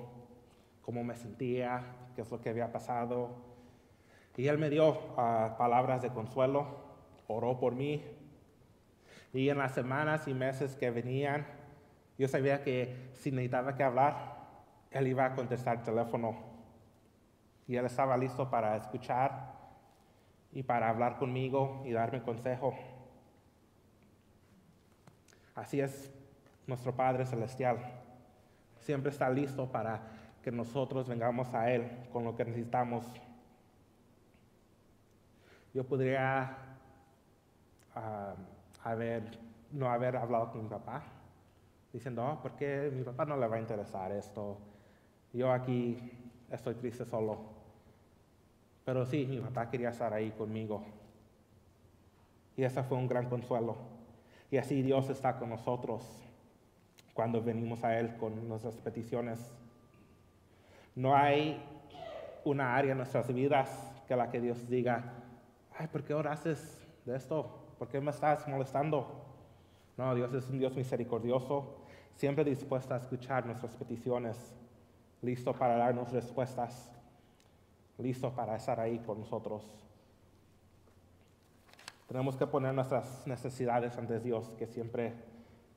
cómo 0.82 1.02
me 1.02 1.16
sentía, 1.16 1.82
qué 2.14 2.20
es 2.20 2.30
lo 2.30 2.38
que 2.42 2.50
había 2.50 2.70
pasado. 2.70 3.30
Y 4.36 4.48
él 4.48 4.58
me 4.58 4.68
dio 4.70 4.98
ah, 5.16 5.56
palabras 5.58 6.02
de 6.02 6.10
consuelo, 6.10 6.66
oró 7.26 7.58
por 7.58 7.74
mí. 7.74 8.04
Y 9.32 9.48
en 9.48 9.58
las 9.58 9.72
semanas 9.72 10.28
y 10.28 10.34
meses 10.34 10.76
que 10.76 10.90
venían, 10.90 11.46
yo 12.18 12.28
sabía 12.28 12.62
que 12.62 13.10
si 13.14 13.30
necesitaba 13.30 13.76
que 13.76 13.82
hablar, 13.82 14.36
él 14.90 15.06
iba 15.06 15.24
a 15.24 15.34
contestar 15.34 15.78
el 15.78 15.82
teléfono. 15.82 16.36
Y 17.66 17.76
él 17.76 17.86
estaba 17.86 18.16
listo 18.16 18.48
para 18.48 18.76
escuchar 18.76 19.54
y 20.52 20.62
para 20.62 20.88
hablar 20.88 21.18
conmigo 21.18 21.82
y 21.84 21.92
darme 21.92 22.22
consejo. 22.22 22.74
Así 25.54 25.80
es 25.80 26.12
nuestro 26.66 26.94
Padre 26.94 27.24
Celestial. 27.26 27.78
Siempre 28.80 29.10
está 29.10 29.28
listo 29.30 29.70
para 29.70 30.00
que 30.42 30.52
nosotros 30.52 31.08
vengamos 31.08 31.52
a 31.54 31.72
Él 31.72 31.90
con 32.12 32.24
lo 32.24 32.36
que 32.36 32.44
necesitamos. 32.44 33.04
Yo 35.76 35.84
podría 35.84 36.56
ah, 37.94 38.34
haber, 38.82 39.24
no 39.72 39.90
haber 39.90 40.16
hablado 40.16 40.50
con 40.50 40.62
mi 40.62 40.70
papá, 40.70 41.02
diciendo, 41.92 42.24
oh, 42.26 42.40
¿por 42.40 42.52
qué 42.52 42.90
mi 42.90 43.02
papá 43.02 43.26
no 43.26 43.36
le 43.36 43.46
va 43.46 43.56
a 43.56 43.60
interesar 43.60 44.10
esto? 44.12 44.56
Yo 45.34 45.52
aquí 45.52 45.98
estoy 46.50 46.76
triste 46.76 47.04
solo. 47.04 47.40
Pero 48.86 49.04
sí, 49.04 49.26
mi 49.26 49.38
papá 49.38 49.68
quería 49.68 49.90
estar 49.90 50.14
ahí 50.14 50.30
conmigo. 50.30 50.82
Y 52.56 52.64
ese 52.64 52.82
fue 52.82 52.96
un 52.96 53.06
gran 53.06 53.28
consuelo. 53.28 53.76
Y 54.50 54.56
así 54.56 54.80
Dios 54.80 55.10
está 55.10 55.38
con 55.38 55.50
nosotros 55.50 56.02
cuando 57.12 57.42
venimos 57.42 57.84
a 57.84 57.98
Él 57.98 58.16
con 58.16 58.48
nuestras 58.48 58.76
peticiones. 58.76 59.54
No 60.94 61.14
hay 61.14 61.62
una 62.46 62.74
área 62.74 62.92
en 62.92 62.96
nuestras 62.96 63.30
vidas 63.34 63.68
que 64.08 64.16
la 64.16 64.30
que 64.30 64.40
Dios 64.40 64.70
diga, 64.70 65.15
ay, 65.78 65.86
¿por 65.86 66.02
qué 66.02 66.14
haces 66.14 66.78
de 67.04 67.16
esto? 67.16 67.66
¿Por 67.78 67.88
qué 67.88 68.00
me 68.00 68.10
estás 68.10 68.46
molestando? 68.48 69.24
No, 69.96 70.14
Dios 70.14 70.32
es 70.34 70.48
un 70.48 70.58
Dios 70.58 70.74
misericordioso, 70.74 71.76
siempre 72.14 72.44
dispuesto 72.44 72.94
a 72.94 72.98
escuchar 72.98 73.46
nuestras 73.46 73.74
peticiones, 73.76 74.52
listo 75.22 75.52
para 75.52 75.76
darnos 75.76 76.12
respuestas, 76.12 76.90
listo 77.98 78.30
para 78.34 78.56
estar 78.56 78.78
ahí 78.80 78.98
con 78.98 79.20
nosotros. 79.20 79.62
Tenemos 82.08 82.36
que 82.36 82.46
poner 82.46 82.72
nuestras 82.72 83.26
necesidades 83.26 83.96
ante 83.96 84.20
Dios, 84.20 84.48
que 84.58 84.66
siempre 84.66 85.14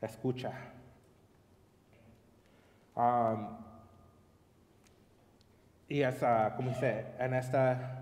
escucha. 0.02 0.54
y 5.88 6.02
esa, 6.02 6.56
como 6.56 6.70
dice, 6.70 7.06
en 7.18 7.34
esta, 7.34 7.99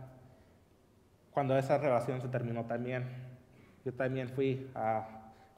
cuando 1.37 1.55
esa 1.55 1.77
relación 1.77 2.19
se 2.19 2.29
terminó 2.29 2.65
también, 2.65 3.05
yo 3.85 3.93
también 3.93 4.27
fui 4.27 4.71
a 4.73 5.07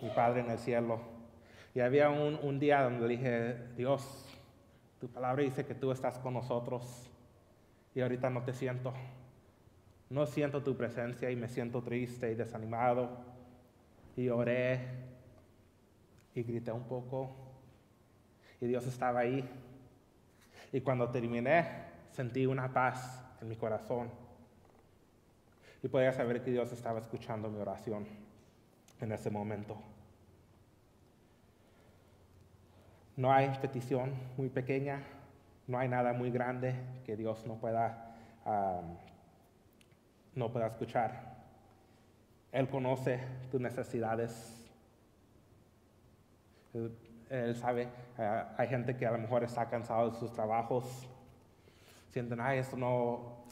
mi 0.01 0.09
Padre 0.09 0.41
en 0.41 0.51
el 0.51 0.59
cielo. 0.59 0.99
Y 1.73 1.79
había 1.79 2.09
un, 2.09 2.37
un 2.43 2.59
día 2.59 2.83
donde 2.83 3.07
dije, 3.07 3.55
Dios, 3.77 4.27
tu 4.99 5.07
palabra 5.07 5.41
dice 5.41 5.65
que 5.65 5.75
tú 5.75 5.93
estás 5.93 6.19
con 6.19 6.33
nosotros 6.33 7.09
y 7.95 8.01
ahorita 8.01 8.29
no 8.29 8.43
te 8.43 8.51
siento. 8.51 8.91
No 10.09 10.25
siento 10.25 10.61
tu 10.61 10.75
presencia 10.75 11.31
y 11.31 11.37
me 11.37 11.47
siento 11.47 11.81
triste 11.81 12.29
y 12.29 12.35
desanimado. 12.35 13.11
Y 14.17 14.27
oré 14.27 14.81
y 16.35 16.43
grité 16.43 16.73
un 16.73 16.83
poco. 16.89 17.33
Y 18.59 18.67
Dios 18.67 18.85
estaba 18.85 19.21
ahí. 19.21 19.49
Y 20.73 20.81
cuando 20.81 21.09
terminé, 21.09 21.65
sentí 22.11 22.45
una 22.45 22.67
paz 22.73 23.25
en 23.41 23.47
mi 23.47 23.55
corazón. 23.55 24.18
Y 25.81 25.87
podía 25.87 26.11
saber 26.11 26.43
que 26.43 26.51
Dios 26.51 26.71
estaba 26.71 26.99
escuchando 26.99 27.49
mi 27.49 27.59
oración 27.59 28.05
en 28.99 29.11
ese 29.11 29.29
momento. 29.29 29.77
No 33.15 33.31
hay 33.31 33.49
petición 33.61 34.13
muy 34.37 34.49
pequeña, 34.49 35.03
no 35.67 35.77
hay 35.77 35.87
nada 35.87 36.13
muy 36.13 36.31
grande 36.31 36.75
que 37.05 37.15
Dios 37.15 37.45
no 37.45 37.55
pueda 37.55 38.05
no 40.35 40.51
pueda 40.51 40.67
escuchar. 40.67 41.37
Él 42.51 42.67
conoce 42.67 43.19
tus 43.51 43.61
necesidades. 43.61 44.55
Él, 47.29 47.55
sabe, 47.55 47.89
eh, 48.17 48.43
hay 48.57 48.67
gente 48.67 48.95
que 48.95 49.05
a 49.05 49.11
lo 49.11 49.19
mejor 49.19 49.43
está 49.43 49.69
cansado 49.69 50.09
de 50.09 50.17
sus 50.17 50.31
trabajos, 50.31 51.07
sienten, 52.09 52.39
ay, 52.39 52.59
esto 52.59 52.75
no, 52.75 53.45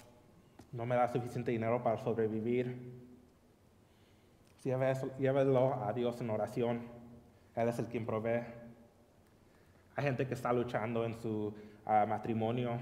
no 0.71 0.85
me 0.85 0.95
da 0.95 1.07
suficiente 1.07 1.51
dinero 1.51 1.81
para 1.83 1.97
sobrevivir. 1.97 3.07
Llévelo 4.63 5.83
a 5.83 5.93
Dios 5.93 6.19
en 6.21 6.29
oración. 6.29 6.81
Él 7.55 7.69
es 7.69 7.79
el 7.79 7.87
quien 7.87 8.05
provee. 8.05 8.43
Hay 9.95 10.03
gente 10.03 10.27
que 10.27 10.33
está 10.33 10.53
luchando 10.53 11.05
en 11.05 11.15
su 11.15 11.53
ah, 11.85 12.05
matrimonio, 12.07 12.77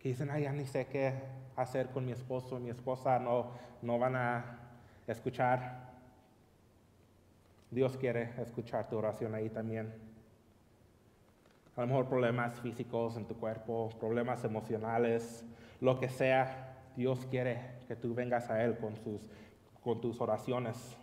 que 0.00 0.08
dicen, 0.08 0.30
ay, 0.30 0.44
ya 0.44 0.52
ni 0.52 0.64
sé 0.64 0.86
qué 0.86 1.12
hacer 1.56 1.88
con 1.90 2.06
mi 2.06 2.12
esposo, 2.12 2.58
mi 2.58 2.70
esposa, 2.70 3.18
no, 3.18 3.50
no 3.82 3.98
van 3.98 4.16
a 4.16 4.58
escuchar. 5.06 5.88
Dios 7.70 7.96
quiere 7.96 8.32
escuchar 8.40 8.88
tu 8.88 8.96
oración 8.96 9.34
ahí 9.34 9.50
también. 9.50 9.92
A 11.76 11.82
lo 11.82 11.86
mejor 11.88 12.08
problemas 12.08 12.58
físicos 12.60 13.16
en 13.16 13.26
tu 13.26 13.36
cuerpo, 13.36 13.90
problemas 14.00 14.42
emocionales, 14.44 15.44
lo 15.80 16.00
que 16.00 16.08
sea, 16.08 16.67
Dios 16.98 17.26
quiere 17.26 17.60
que 17.86 17.94
tú 17.94 18.12
vengas 18.12 18.50
a 18.50 18.64
Él 18.64 18.76
con, 18.76 18.96
sus, 18.96 19.30
con 19.84 20.00
tus 20.00 20.20
oraciones. 20.20 20.96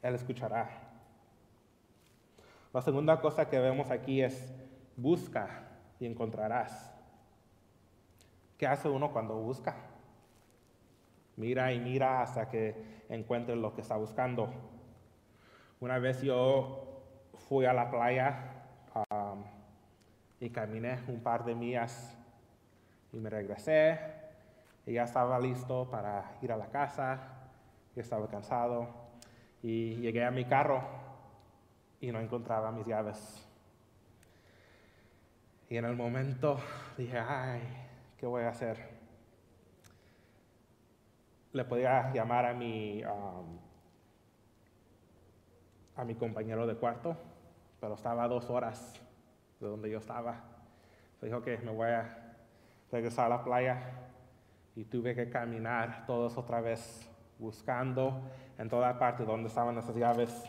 Él 0.00 0.14
escuchará. 0.14 0.70
La 2.72 2.80
segunda 2.80 3.20
cosa 3.20 3.46
que 3.50 3.58
vemos 3.58 3.90
aquí 3.90 4.22
es 4.22 4.54
busca 4.96 5.68
y 6.00 6.06
encontrarás. 6.06 6.98
¿Qué 8.56 8.66
hace 8.66 8.88
uno 8.88 9.12
cuando 9.12 9.36
busca? 9.36 9.76
Mira 11.36 11.74
y 11.74 11.78
mira 11.78 12.22
hasta 12.22 12.48
que 12.48 13.04
encuentre 13.10 13.54
lo 13.54 13.74
que 13.74 13.82
está 13.82 13.96
buscando. 13.96 14.48
Una 15.78 15.98
vez 15.98 16.22
yo 16.22 17.02
fui 17.50 17.66
a 17.66 17.74
la 17.74 17.90
playa 17.90 18.64
y 20.40 20.48
caminé 20.48 21.00
un 21.06 21.20
par 21.20 21.44
de 21.44 21.54
millas 21.54 22.16
y 23.12 23.18
me 23.18 23.28
regresé 23.28 24.23
ya 24.86 25.04
estaba 25.04 25.38
listo 25.38 25.88
para 25.90 26.36
ir 26.42 26.52
a 26.52 26.56
la 26.56 26.66
casa, 26.66 27.18
ya 27.94 28.02
estaba 28.02 28.28
cansado 28.28 28.88
y 29.62 29.96
llegué 29.96 30.24
a 30.24 30.30
mi 30.30 30.44
carro 30.44 30.82
y 32.00 32.12
no 32.12 32.20
encontraba 32.20 32.70
mis 32.70 32.86
llaves. 32.86 33.48
Y 35.70 35.76
en 35.76 35.86
el 35.86 35.96
momento 35.96 36.58
dije, 36.98 37.18
ay, 37.18 37.62
¿qué 38.18 38.26
voy 38.26 38.42
a 38.42 38.50
hacer? 38.50 38.94
le 41.54 41.64
podía 41.64 42.12
llamar 42.12 42.46
a 42.46 42.52
mi, 42.52 43.02
um, 43.04 43.58
a 45.96 46.04
mi 46.04 46.16
compañero 46.16 46.66
de 46.66 46.74
cuarto, 46.74 47.16
pero 47.80 47.94
estaba 47.94 48.24
a 48.24 48.28
dos 48.28 48.50
horas 48.50 49.00
de 49.60 49.68
donde 49.68 49.88
yo 49.88 49.98
estaba. 49.98 50.34
Dijo 51.22 51.40
que 51.42 51.56
me 51.58 51.70
voy 51.70 51.90
a 51.90 52.34
regresar 52.90 53.26
a 53.26 53.36
la 53.36 53.44
playa 53.44 54.03
y 54.76 54.84
tuve 54.84 55.14
que 55.14 55.28
caminar 55.30 56.04
todos 56.06 56.36
otra 56.36 56.60
vez 56.60 57.08
buscando 57.38 58.22
en 58.58 58.68
toda 58.68 58.98
parte 58.98 59.24
donde 59.24 59.48
estaban 59.48 59.76
esas 59.78 59.96
llaves 59.96 60.44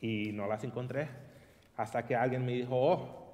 y 0.00 0.32
no 0.32 0.46
las 0.46 0.64
encontré 0.64 1.08
hasta 1.76 2.04
que 2.04 2.14
alguien 2.14 2.44
me 2.44 2.52
dijo, 2.52 2.76
oh, 2.76 3.32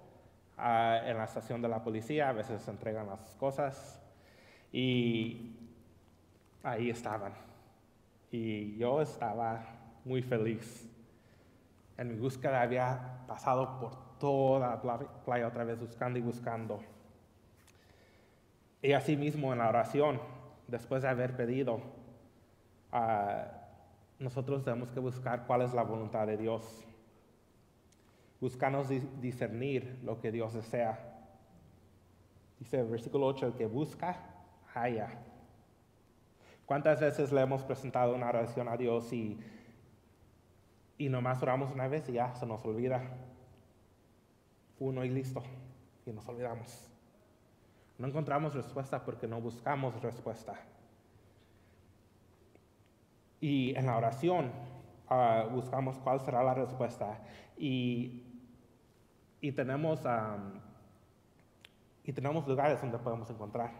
ah, 0.56 1.00
en 1.04 1.16
la 1.16 1.24
estación 1.24 1.60
de 1.60 1.68
la 1.68 1.82
policía 1.82 2.28
a 2.28 2.32
veces 2.32 2.62
se 2.62 2.70
entregan 2.70 3.06
las 3.06 3.36
cosas 3.36 4.00
y 4.72 5.56
ahí 6.62 6.90
estaban. 6.90 7.32
Y 8.30 8.76
yo 8.76 9.00
estaba 9.00 9.64
muy 10.04 10.22
feliz. 10.22 10.88
En 11.96 12.08
mi 12.08 12.14
búsqueda 12.14 12.62
había 12.62 13.24
pasado 13.26 13.80
por 13.80 14.18
toda 14.18 14.78
la 14.84 14.98
playa 15.24 15.48
otra 15.48 15.64
vez 15.64 15.78
buscando 15.80 16.18
y 16.18 16.22
buscando. 16.22 16.80
Y 18.80 18.92
así 18.92 19.16
mismo 19.16 19.52
en 19.52 19.58
la 19.58 19.68
oración, 19.68 20.20
después 20.68 21.02
de 21.02 21.08
haber 21.08 21.36
pedido, 21.36 21.80
ah, 22.92 23.46
nosotros 24.18 24.64
tenemos 24.64 24.90
que 24.90 25.00
buscar 25.00 25.46
cuál 25.46 25.62
es 25.62 25.74
la 25.74 25.82
voluntad 25.82 26.26
de 26.26 26.36
Dios. 26.36 26.84
Buscarnos 28.40 28.88
discernir 29.20 29.98
lo 30.04 30.20
que 30.20 30.30
Dios 30.30 30.54
desea. 30.54 30.98
Dice 32.60 32.80
el 32.80 32.88
versículo 32.88 33.26
8, 33.26 33.46
el 33.46 33.52
que 33.54 33.66
busca, 33.66 34.16
haya. 34.74 35.08
¿Cuántas 36.66 37.00
veces 37.00 37.32
le 37.32 37.40
hemos 37.40 37.62
presentado 37.64 38.14
una 38.14 38.28
oración 38.28 38.68
a 38.68 38.76
Dios 38.76 39.12
y, 39.12 39.38
y 40.98 41.08
nomás 41.08 41.42
oramos 41.42 41.72
una 41.72 41.88
vez 41.88 42.08
y 42.08 42.12
ya 42.12 42.34
se 42.34 42.46
nos 42.46 42.64
olvida? 42.64 43.02
Uno 44.78 45.04
y 45.04 45.08
listo, 45.08 45.42
y 46.06 46.12
nos 46.12 46.28
olvidamos. 46.28 46.97
No 47.98 48.06
encontramos 48.06 48.54
respuesta 48.54 49.04
porque 49.04 49.26
no 49.26 49.40
buscamos 49.40 50.00
respuesta. 50.00 50.54
Y 53.40 53.76
en 53.76 53.86
la 53.86 53.96
oración 53.96 54.52
ah, 55.08 55.46
buscamos 55.50 55.98
cuál 55.98 56.20
será 56.20 56.44
la 56.44 56.54
respuesta. 56.54 57.18
Y, 57.56 58.22
y, 59.40 59.50
tenemos, 59.50 60.00
y 62.04 62.12
tenemos 62.12 62.46
lugares 62.46 62.80
donde 62.80 62.98
podemos 62.98 63.28
encontrar. 63.30 63.72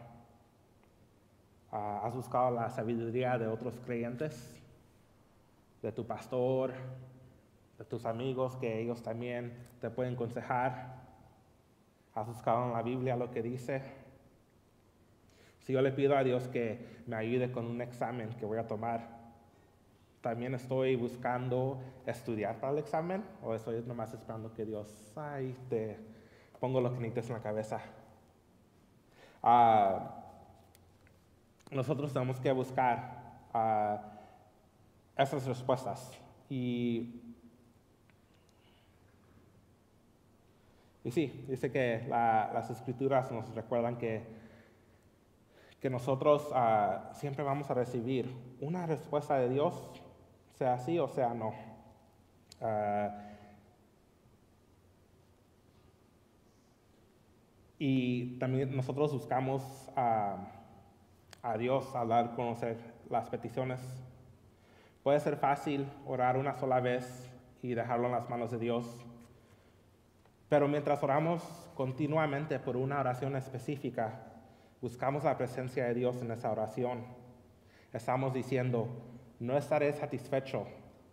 Ah, 1.71 2.01
¿Has 2.05 2.15
buscado 2.15 2.51
la 2.51 2.71
sabiduría 2.71 3.39
de 3.39 3.47
otros 3.47 3.81
creyentes? 3.85 4.61
De 5.81 5.93
tu 5.93 6.05
pastor, 6.05 6.73
de 7.79 7.85
tus 7.85 8.05
amigos, 8.05 8.57
que 8.57 8.81
ellos 8.81 9.01
también 9.01 9.69
te 9.81 9.91
pueden 9.91 10.15
aconsejar. 10.15 11.07
¿Has 12.15 12.27
buscado 12.27 12.65
en 12.67 12.73
la 12.73 12.83
Biblia 12.83 13.15
lo 13.15 13.31
que 13.31 13.43
dice? 13.43 13.98
Si 15.69 15.75
yo 15.75 15.83
le 15.83 15.93
pido 15.93 16.17
a 16.17 16.25
Dios 16.25 16.49
que 16.49 17.03
me 17.07 17.17
ayude 17.17 17.53
con 17.53 17.67
un 17.67 17.83
examen 17.83 18.31
que 18.39 18.47
voy 18.47 18.57
a 18.57 18.67
tomar, 18.67 19.07
¿también 20.23 20.55
estoy 20.55 20.97
buscando 20.97 21.79
estudiar 22.07 22.59
para 22.59 22.73
el 22.73 22.79
examen? 22.79 23.23
¿O 23.43 23.55
estoy 23.55 23.83
nomás 23.83 24.15
esperando 24.15 24.55
que 24.55 24.65
Dios, 24.65 25.13
ay, 25.15 25.55
te 25.69 25.99
pongo 26.59 26.81
lo 26.81 26.89
que 26.95 27.01
necesites 27.01 27.29
en 27.29 27.35
la 27.35 27.43
cabeza? 27.43 27.83
Ah, 29.43 30.25
nosotros 31.71 32.15
tenemos 32.15 32.41
que 32.41 32.51
buscar 32.51 33.43
ah, 33.53 34.01
esas 35.19 35.45
respuestas. 35.45 36.19
Y, 36.49 37.35
y 41.05 41.11
sí, 41.11 41.45
dice 41.47 41.71
que 41.71 42.07
las 42.09 42.71
escrituras 42.71 43.31
nos 43.31 43.55
recuerdan 43.55 43.99
que, 43.99 44.38
que 45.81 45.91
nosotros 45.91 46.49
ah, 46.55 47.11
siempre 47.15 47.45
vamos 47.45 47.71
a 47.71 47.75
recibir 47.75 48.35
una 48.61 48.87
respuesta 48.87 49.37
de 49.37 49.49
Dios, 49.49 49.75
sea 50.55 50.79
sí 50.79 50.99
o 50.99 51.09
sea 51.09 51.35
no. 51.35 51.53
Y 57.79 58.39
también 58.39 58.75
nosotros 58.75 59.13
buscamos 59.13 59.63
a, 59.95 60.37
a 61.43 61.57
Dios, 61.57 61.95
hablar, 61.95 62.35
conocer 62.35 62.77
las 63.09 63.29
peticiones. 63.29 63.81
Puede 65.05 65.21
ser 65.21 65.37
fácil 65.37 65.87
orar 66.05 66.37
una 66.37 66.55
sola 66.55 66.81
vez 66.81 67.31
y 67.63 67.75
dejarlo 67.75 68.07
en 68.07 68.13
las 68.13 68.29
manos 68.29 68.51
de 68.51 68.59
Dios. 68.59 68.85
Pero 70.49 70.67
mientras 70.67 71.03
oramos 71.03 71.43
continuamente 71.77 72.59
por 72.59 72.77
una 72.77 72.99
oración 72.99 73.37
específica, 73.37 74.28
buscamos 74.81 75.25
la 75.25 75.37
presencia 75.37 75.87
de 75.87 75.95
Dios 75.95 76.21
en 76.23 76.31
esa 76.31 76.51
oración. 76.51 77.05
Estamos 77.93 78.33
diciendo, 78.35 78.89
no 79.41 79.57
estaré 79.57 79.93
satisfecho 79.93 80.67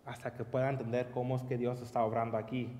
hasta 0.04 0.32
que 0.32 0.44
pueda 0.44 0.70
entender 0.70 1.10
cómo 1.10 1.36
es 1.36 1.42
que 1.42 1.58
Dios 1.58 1.80
está 1.80 2.04
obrando 2.04 2.36
aquí. 2.36 2.76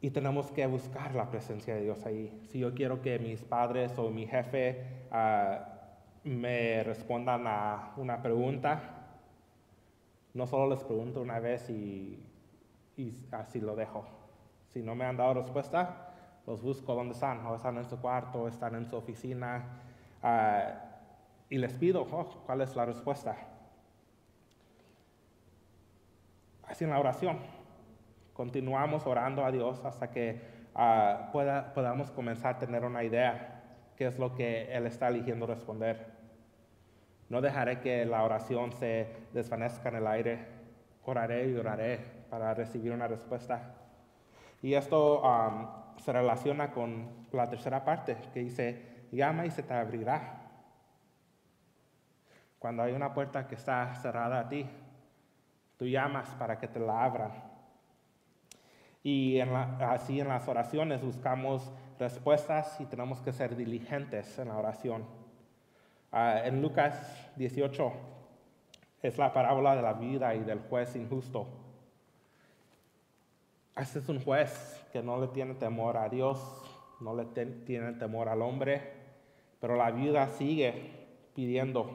Y 0.00 0.10
tenemos 0.10 0.52
que 0.52 0.66
buscar 0.66 1.14
la 1.14 1.28
presencia 1.28 1.74
de 1.74 1.82
Dios 1.82 2.06
ahí. 2.06 2.40
Si 2.50 2.60
yo 2.60 2.74
quiero 2.74 3.02
que 3.02 3.18
mis 3.18 3.42
padres 3.42 3.98
o 3.98 4.10
mi 4.10 4.26
jefe 4.26 5.06
ah, 5.10 5.78
me 6.24 6.84
respondan 6.84 7.46
a 7.46 7.92
una 7.96 8.22
pregunta, 8.22 8.98
no 10.34 10.46
solo 10.46 10.68
les 10.74 10.84
pregunto 10.84 11.20
una 11.20 11.40
vez 11.40 11.68
y, 11.68 12.24
así 13.32 13.60
lo 13.60 13.74
dejo. 13.74 14.04
Si 14.72 14.82
no 14.82 14.94
me 14.94 15.04
han 15.04 15.16
dado 15.16 15.34
respuesta, 15.34 16.07
los 16.48 16.62
busco 16.62 16.94
dónde 16.94 17.12
están, 17.12 17.44
o 17.46 17.54
están 17.54 17.76
en 17.76 17.84
su 17.84 18.00
cuarto, 18.00 18.48
están 18.48 18.74
en 18.74 18.86
su 18.86 18.96
oficina, 18.96 19.66
ah, 20.22 20.72
y 21.50 21.58
les 21.58 21.74
pido 21.74 22.06
oh, 22.10 22.42
cuál 22.46 22.62
es 22.62 22.74
la 22.74 22.86
respuesta. 22.86 23.36
Así 26.66 26.84
en 26.84 26.90
la 26.90 26.98
oración 26.98 27.38
continuamos 28.32 29.06
orando 29.06 29.44
a 29.44 29.50
Dios 29.50 29.84
hasta 29.84 30.10
que 30.10 30.40
ah, 30.74 31.28
podamos 31.74 32.10
comenzar 32.12 32.54
a 32.54 32.58
tener 32.58 32.82
una 32.82 33.04
idea 33.04 33.62
qué 33.96 34.06
es 34.06 34.18
lo 34.18 34.34
que 34.34 34.74
Él 34.74 34.86
está 34.86 35.08
eligiendo 35.08 35.46
responder. 35.46 36.12
No 37.28 37.42
dejaré 37.42 37.80
que 37.80 38.06
la 38.06 38.24
oración 38.24 38.72
se 38.72 39.06
desvanezca 39.34 39.90
en 39.90 39.96
el 39.96 40.06
aire. 40.06 40.46
Oraré 41.04 41.50
y 41.50 41.56
oraré 41.56 41.98
para 42.30 42.54
recibir 42.54 42.92
una 42.92 43.06
respuesta. 43.06 43.74
Y 44.62 44.74
esto 44.74 45.22
se 45.98 46.12
relaciona 46.12 46.70
con 46.70 47.26
la 47.32 47.48
tercera 47.48 47.84
parte 47.84 48.16
que 48.32 48.40
dice, 48.40 49.06
llama 49.12 49.46
y 49.46 49.50
se 49.50 49.62
te 49.62 49.74
abrirá. 49.74 50.42
Cuando 52.58 52.82
hay 52.82 52.92
una 52.92 53.14
puerta 53.14 53.46
que 53.46 53.54
está 53.54 53.94
cerrada 53.96 54.40
a 54.40 54.48
ti, 54.48 54.66
tú 55.76 55.86
llamas 55.86 56.28
para 56.34 56.58
que 56.58 56.68
te 56.68 56.80
la 56.80 57.04
abran. 57.04 57.32
Y 59.02 59.40
así 59.40 60.20
en 60.20 60.28
las 60.28 60.48
oraciones 60.48 61.02
buscamos 61.02 61.72
respuestas 61.98 62.80
y 62.80 62.86
tenemos 62.86 63.20
que 63.20 63.32
ser 63.32 63.56
diligentes 63.56 64.38
en 64.38 64.48
la 64.48 64.56
oración. 64.56 65.04
Ah, 66.10 66.40
en 66.44 66.60
Lucas 66.60 67.30
18 67.36 67.92
es 69.02 69.18
la 69.18 69.32
parábola 69.32 69.76
de 69.76 69.82
la 69.82 69.92
vida 69.92 70.34
y 70.34 70.40
del 70.40 70.60
juez 70.60 70.96
injusto. 70.96 71.46
Este 73.78 74.00
es 74.00 74.08
un 74.08 74.20
juez 74.20 74.84
que 74.92 75.00
no 75.04 75.20
le 75.20 75.28
tiene 75.28 75.54
temor 75.54 75.96
a 75.96 76.08
Dios, 76.08 76.40
no 76.98 77.14
le 77.14 77.26
tiene 77.26 77.92
temor 77.92 78.28
al 78.28 78.42
hombre, 78.42 78.82
pero 79.60 79.76
la 79.76 79.92
vida 79.92 80.28
sigue 80.30 81.06
pidiendo 81.32 81.88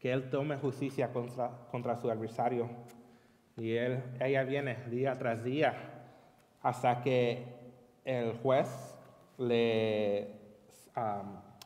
que 0.00 0.10
él 0.10 0.30
tome 0.30 0.56
justicia 0.56 1.12
contra, 1.12 1.50
contra 1.70 1.96
su 1.98 2.10
adversario. 2.10 2.70
Y 3.58 3.72
él, 3.72 4.02
ella 4.18 4.44
viene 4.44 4.76
día 4.88 5.12
tras 5.18 5.44
día 5.44 5.74
hasta 6.62 7.02
que 7.02 7.44
el 8.06 8.32
juez 8.38 8.96
le 9.36 10.30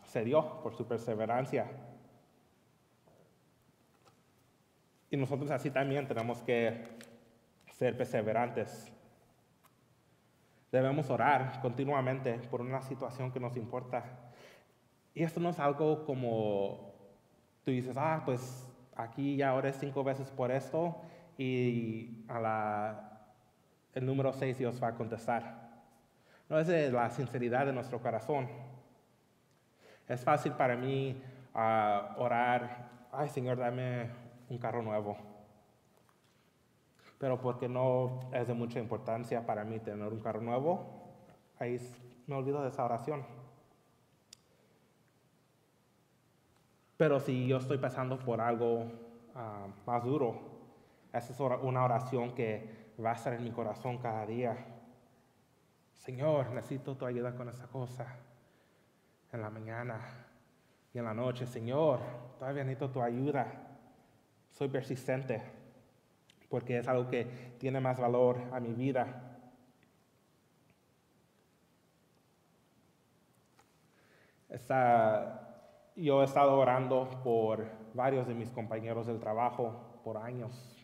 cedió 0.04 0.60
por 0.64 0.74
su 0.74 0.88
perseverancia. 0.88 1.70
Y 5.12 5.16
nosotros 5.16 5.48
así 5.52 5.70
también 5.70 6.08
tenemos 6.08 6.42
que 6.42 6.98
ser 7.80 7.96
perseverantes. 7.96 8.92
Debemos 10.70 11.08
orar 11.08 11.62
continuamente 11.62 12.34
por 12.50 12.60
una 12.60 12.82
situación 12.82 13.32
que 13.32 13.40
nos 13.40 13.56
importa. 13.56 14.04
Y 15.14 15.22
esto 15.22 15.40
no 15.40 15.48
es 15.48 15.58
algo 15.58 16.04
como 16.04 16.92
tú 17.64 17.70
dices, 17.70 17.96
ah, 17.96 18.20
pues 18.26 18.68
aquí 18.94 19.34
ya 19.34 19.54
oré 19.54 19.72
cinco 19.72 20.04
veces 20.04 20.30
por 20.30 20.50
esto 20.50 21.00
y 21.38 22.22
a 22.28 22.38
la, 22.38 23.22
el 23.94 24.04
número 24.04 24.34
6 24.34 24.58
Dios 24.58 24.78
va 24.82 24.88
a 24.88 24.94
contestar. 24.94 25.70
No 26.50 26.58
es 26.58 26.66
de 26.66 26.92
la 26.92 27.08
sinceridad 27.08 27.64
de 27.64 27.72
nuestro 27.72 27.98
corazón. 28.02 28.46
Es 30.06 30.22
fácil 30.22 30.52
para 30.52 30.76
mí 30.76 31.18
ah, 31.54 32.14
orar, 32.18 33.08
ay 33.10 33.30
Señor, 33.30 33.56
dame 33.56 34.10
un 34.50 34.58
carro 34.58 34.82
nuevo. 34.82 35.29
Pero 37.20 37.38
porque 37.38 37.68
no 37.68 38.18
es 38.32 38.48
de 38.48 38.54
mucha 38.54 38.78
importancia 38.78 39.44
para 39.44 39.62
mí 39.62 39.78
tener 39.78 40.10
un 40.10 40.20
carro 40.20 40.40
nuevo, 40.40 40.86
ahí 41.58 41.78
me 42.26 42.34
olvido 42.34 42.62
de 42.62 42.70
esa 42.70 42.82
oración. 42.82 43.22
Pero 46.96 47.20
si 47.20 47.46
yo 47.46 47.58
estoy 47.58 47.76
pasando 47.76 48.18
por 48.18 48.40
algo 48.40 48.86
ah, 49.34 49.66
más 49.84 50.02
duro, 50.02 50.40
esa 51.12 51.30
es 51.30 51.40
una 51.62 51.84
oración 51.84 52.34
que 52.34 52.94
va 53.04 53.10
a 53.10 53.14
estar 53.14 53.34
en 53.34 53.44
mi 53.44 53.50
corazón 53.50 53.98
cada 53.98 54.24
día. 54.24 54.56
Señor, 55.98 56.50
necesito 56.52 56.96
tu 56.96 57.04
ayuda 57.04 57.36
con 57.36 57.50
esa 57.50 57.66
cosa. 57.66 58.16
En 59.30 59.42
la 59.42 59.50
mañana 59.50 60.00
y 60.94 60.98
en 60.98 61.04
la 61.04 61.12
noche, 61.12 61.46
Señor, 61.46 62.00
todavía 62.38 62.64
necesito 62.64 62.90
tu 62.90 63.02
ayuda. 63.02 63.46
Soy 64.52 64.68
persistente 64.68 65.59
porque 66.50 66.78
es 66.78 66.88
algo 66.88 67.08
que 67.08 67.24
tiene 67.58 67.80
más 67.80 67.98
valor 67.98 68.36
a 68.52 68.60
mi 68.60 68.74
vida. 68.74 69.26
yo 75.96 76.22
he 76.22 76.24
estado 76.24 76.56
orando 76.58 77.08
por 77.24 77.66
varios 77.94 78.26
de 78.26 78.34
mis 78.34 78.50
compañeros 78.50 79.06
del 79.06 79.18
trabajo 79.18 80.00
por 80.04 80.16
años. 80.16 80.76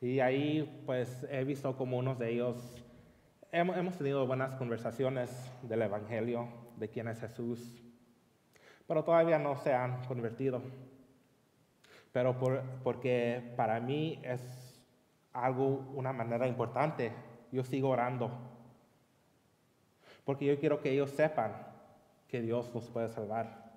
Y 0.00 0.20
ahí 0.20 0.82
pues 0.86 1.26
he 1.30 1.44
visto 1.44 1.76
como 1.76 1.96
unos 1.96 2.18
de 2.18 2.32
ellos, 2.32 2.84
hemos, 3.52 3.96
tenido 3.96 4.26
buenas 4.26 4.54
conversaciones 4.56 5.30
del 5.62 5.82
Evangelio, 5.82 6.48
de 6.76 6.88
quién 6.88 7.08
es 7.08 7.20
Jesús, 7.20 7.82
pero 8.86 9.02
todavía 9.04 9.38
no 9.38 9.56
se 9.56 9.72
han 9.72 10.04
convertido. 10.04 10.60
Pero 12.14 12.36
porque 12.84 13.52
para 13.56 13.80
mí 13.80 14.20
es 14.22 14.40
algo, 15.32 15.84
una 15.96 16.12
manera 16.12 16.46
importante, 16.46 17.10
yo 17.50 17.64
sigo 17.64 17.88
orando. 17.88 18.30
Porque 20.24 20.46
yo 20.46 20.56
quiero 20.60 20.80
que 20.80 20.92
ellos 20.92 21.10
sepan 21.10 21.52
que 22.28 22.40
Dios 22.40 22.72
los 22.72 22.88
puede 22.88 23.08
salvar. 23.08 23.72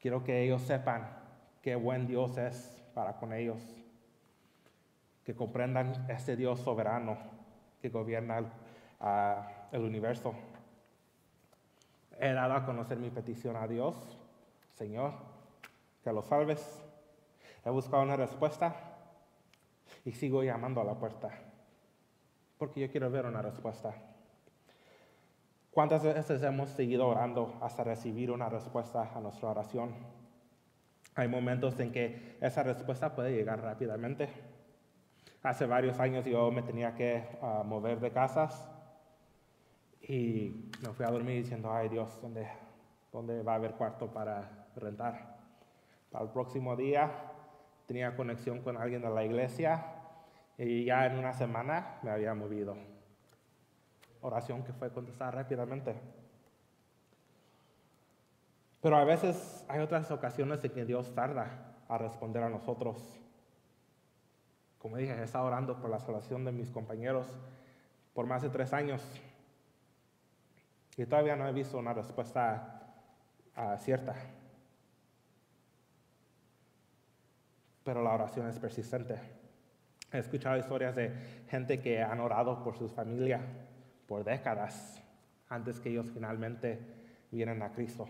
Quiero 0.00 0.24
que 0.24 0.42
ellos 0.42 0.62
sepan 0.62 1.10
qué 1.60 1.76
buen 1.76 2.06
Dios 2.06 2.38
es 2.38 2.82
para 2.94 3.18
con 3.18 3.34
ellos 3.34 3.60
que 5.22 5.36
comprendan 5.36 6.06
este 6.08 6.36
Dios 6.36 6.60
soberano 6.60 7.18
que 7.82 7.90
gobierna 7.90 8.38
el, 9.72 9.84
universo. 9.84 10.32
He 12.18 12.32
dado 12.32 12.54
a 12.54 12.64
conocer 12.64 12.96
mi 12.96 13.10
petición 13.10 13.56
a 13.56 13.66
Dios, 13.66 13.94
Señor, 14.72 15.12
que 16.02 16.14
lo 16.14 16.22
salves. 16.22 16.89
He 17.64 17.70
buscado 17.70 18.02
una 18.02 18.16
respuesta 18.16 18.74
y 20.04 20.12
sigo 20.12 20.42
llamando 20.42 20.80
a 20.80 20.84
la 20.84 20.94
puerta, 20.94 21.30
porque 22.58 22.80
yo 22.80 22.90
quiero 22.90 23.10
ver 23.10 23.26
una 23.26 23.42
respuesta. 23.42 23.94
¿Cuántas 25.70 26.02
veces 26.02 26.42
hemos 26.42 26.70
seguido 26.70 27.06
orando 27.06 27.58
hasta 27.60 27.84
recibir 27.84 28.30
una 28.30 28.48
respuesta 28.48 29.12
a 29.14 29.20
nuestra 29.20 29.50
oración? 29.50 29.94
Hay 31.14 31.28
momentos 31.28 31.78
en 31.80 31.92
que 31.92 32.38
esa 32.40 32.62
respuesta 32.62 33.14
puede 33.14 33.32
llegar 33.32 33.60
rápidamente 33.60 34.28
Hace 35.42 35.64
varios 35.64 35.98
años 35.98 36.26
yo 36.26 36.50
me 36.50 36.62
tenía 36.62 36.94
que 36.94 37.24
ah, 37.40 37.62
mover 37.64 37.98
de 37.98 38.10
casas 38.12 38.68
Y 40.02 40.70
me 40.82 40.92
fui 40.92 41.06
a 41.06 41.10
dormir 41.10 41.42
diciendo, 41.42 41.72
ay 41.72 41.88
Dios, 41.88 42.18
¿dónde, 42.20 42.46
dónde 43.10 43.42
va 43.42 43.52
a 43.52 43.54
haber 43.56 43.72
cuarto 43.72 44.12
para 44.12 44.68
rentar? 44.76 45.38
Para 46.10 46.24
el 46.24 46.30
próximo 46.30 46.76
día 46.76 47.29
tenía 47.90 48.14
conexión 48.14 48.60
con 48.60 48.76
alguien 48.76 49.02
de 49.02 49.10
la 49.10 49.24
iglesia 49.24 49.84
y 50.56 50.84
ya 50.84 51.06
en 51.06 51.18
una 51.18 51.32
semana 51.32 51.98
me 52.02 52.10
había 52.12 52.32
movido. 52.34 52.76
Oración 54.20 54.62
que 54.62 54.72
fue 54.72 54.92
contestada 54.92 55.32
rápidamente. 55.32 55.96
Pero 58.80 58.96
a 58.96 59.02
veces 59.02 59.64
hay 59.66 59.80
otras 59.80 60.08
ocasiones 60.12 60.62
en 60.62 60.70
que 60.70 60.84
Dios 60.84 61.12
tarda 61.16 61.74
a 61.88 61.98
responder 61.98 62.44
a 62.44 62.48
nosotros. 62.48 62.96
Como 64.78 64.96
dije, 64.96 65.12
he 65.12 65.24
estado 65.24 65.46
orando 65.46 65.80
por 65.80 65.90
la 65.90 65.98
salvación 65.98 66.44
de 66.44 66.52
mis 66.52 66.70
compañeros 66.70 67.26
por 68.14 68.24
más 68.24 68.42
de 68.42 68.50
tres 68.50 68.72
años 68.72 69.02
y 70.96 71.06
todavía 71.06 71.34
no 71.34 71.48
he 71.48 71.52
visto 71.52 71.76
una 71.76 71.92
respuesta 71.92 72.94
ah, 73.56 73.76
cierta. 73.78 74.14
Pero 77.84 78.02
la 78.02 78.12
oración 78.12 78.48
es 78.48 78.58
persistente. 78.58 79.18
He 80.12 80.18
escuchado 80.18 80.58
historias 80.58 80.96
de 80.96 81.12
gente 81.48 81.80
que 81.80 82.02
han 82.02 82.20
orado 82.20 82.62
por 82.62 82.76
sus 82.76 82.92
familias 82.92 83.42
por 84.06 84.24
décadas 84.24 85.00
antes 85.48 85.78
que 85.78 85.90
ellos 85.90 86.10
finalmente 86.12 86.78
vienen 87.30 87.62
a 87.62 87.70
Cristo. 87.70 88.08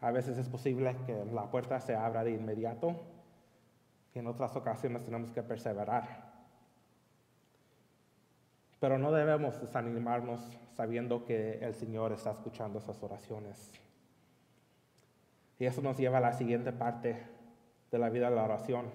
A 0.00 0.10
veces 0.10 0.38
es 0.38 0.48
posible 0.48 0.96
que 1.06 1.24
la 1.26 1.50
puerta 1.50 1.78
se 1.78 1.94
abra 1.94 2.24
de 2.24 2.32
inmediato 2.32 2.96
y 4.14 4.18
en 4.18 4.26
otras 4.26 4.56
ocasiones 4.56 5.04
tenemos 5.04 5.30
que 5.30 5.42
perseverar. 5.42 6.32
Pero 8.80 8.98
no 8.98 9.12
debemos 9.12 9.60
desanimarnos 9.60 10.40
sabiendo 10.74 11.24
que 11.24 11.58
el 11.64 11.74
Señor 11.74 12.12
está 12.12 12.32
escuchando 12.32 12.78
esas 12.78 13.00
oraciones. 13.02 13.70
Y 15.58 15.66
eso 15.66 15.82
nos 15.82 15.98
lleva 15.98 16.18
a 16.18 16.22
la 16.22 16.32
siguiente 16.32 16.72
parte 16.72 17.22
de 17.92 17.98
la 17.98 18.08
vida 18.08 18.30
de 18.30 18.36
la 18.36 18.44
oración. 18.44 18.86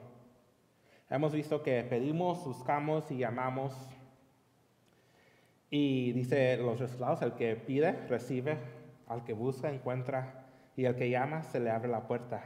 Hemos 1.09 1.31
visto 1.31 1.61
que 1.61 1.83
pedimos, 1.83 2.43
buscamos 2.43 3.09
y 3.11 3.19
llamamos. 3.19 3.73
Y 5.69 6.11
dice 6.13 6.57
los 6.57 6.79
resultados, 6.79 7.21
el 7.21 7.33
que 7.33 7.55
pide, 7.55 7.91
recibe, 8.07 8.57
al 9.07 9.23
que 9.23 9.33
busca, 9.33 9.69
encuentra, 9.69 10.47
y 10.75 10.85
el 10.85 10.95
que 10.95 11.09
llama 11.09 11.43
se 11.43 11.59
le 11.59 11.69
abre 11.69 11.89
la 11.89 12.07
puerta. 12.07 12.43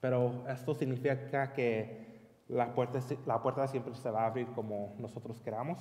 Pero 0.00 0.44
esto 0.48 0.74
significa 0.74 1.52
que 1.52 2.10
la 2.48 2.74
puerta, 2.74 2.98
la 3.26 3.40
puerta 3.40 3.68
siempre 3.68 3.94
se 3.94 4.10
va 4.10 4.24
a 4.24 4.26
abrir 4.26 4.48
como 4.48 4.94
nosotros 4.98 5.40
queramos. 5.40 5.78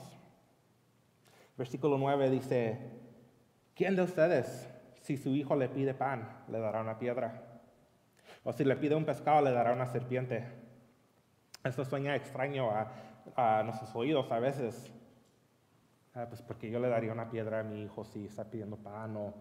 Versículo 1.58 1.98
9 1.98 2.30
dice, 2.30 2.78
¿quién 3.74 3.95
de 3.95 4.04
ustedes, 4.04 4.69
si 5.02 5.17
su 5.17 5.30
hijo 5.30 5.56
le 5.56 5.67
pide 5.67 5.93
pan, 5.93 6.43
le 6.48 6.60
dará 6.60 6.82
una 6.82 7.00
piedra? 7.00 7.59
O 8.43 8.54
si 8.54 8.63
le 8.63 8.75
pide 8.75 8.95
un 8.95 9.06
pescado, 9.06 9.41
le 9.41 9.52
dará 9.52 9.73
una 9.73 9.88
serpiente. 9.88 10.47
Esto 11.63 11.84
suena 11.84 12.15
extraño 12.15 12.69
a, 12.71 13.63
nuestros 13.63 13.93
oídos 13.95 14.32
a 14.32 14.39
veces. 14.39 14.91
Ah, 16.15 16.25
pues 16.28 16.41
porque 16.41 16.69
yo 16.71 16.80
le 16.80 16.89
daría 16.89 17.12
una 17.12 17.30
piedra 17.30 17.60
a 17.60 17.63
mi 17.63 17.84
hijo 17.84 18.04
si 18.04 18.25
está 18.25 18.45
pidiendo 18.45 18.78
pan 18.78 19.15
o 19.15 19.34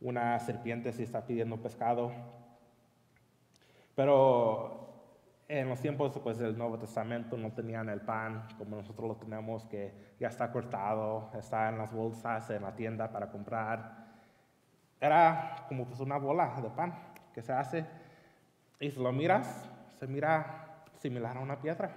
una 0.00 0.38
serpiente 0.38 0.92
si 0.92 1.02
está 1.02 1.26
pidiendo 1.26 1.60
pescado. 1.60 2.12
Pero 3.94 4.88
en 5.48 5.68
los 5.68 5.80
tiempos 5.80 6.18
pues, 6.22 6.38
del 6.38 6.56
Nuevo 6.56 6.78
Testamento 6.78 7.36
no 7.36 7.52
tenían 7.52 7.88
el 7.88 8.00
pan 8.00 8.46
como 8.56 8.76
nosotros 8.76 9.08
lo 9.08 9.16
tenemos, 9.16 9.64
que 9.66 10.14
ya 10.20 10.28
está 10.28 10.52
cortado, 10.52 11.30
está 11.36 11.68
en 11.68 11.78
las 11.78 11.92
bolsas 11.92 12.48
en 12.50 12.62
la 12.62 12.74
tienda 12.74 13.10
para 13.10 13.30
comprar. 13.30 14.06
Era 15.00 15.66
como 15.68 15.86
pues, 15.86 16.00
una 16.00 16.18
bola 16.18 16.54
de 16.62 16.70
pan 16.70 16.94
que 17.32 17.42
se 17.42 17.52
hace 17.52 17.84
y 18.80 18.90
si 18.90 19.00
lo 19.00 19.12
miras, 19.12 19.68
se 19.98 20.06
mira 20.06 20.84
similar 20.98 21.36
a 21.36 21.40
una 21.40 21.60
piedra. 21.60 21.90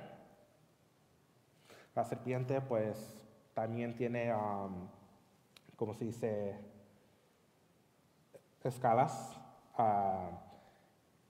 La 1.96 2.04
serpiente 2.04 2.62
pues 2.62 2.98
también 3.54 3.96
tiene, 3.96 4.34
um, 4.34 4.88
como 5.76 5.94
se 5.94 6.06
dice, 6.06 6.58
escalas 8.64 9.38
uh, 9.78 10.36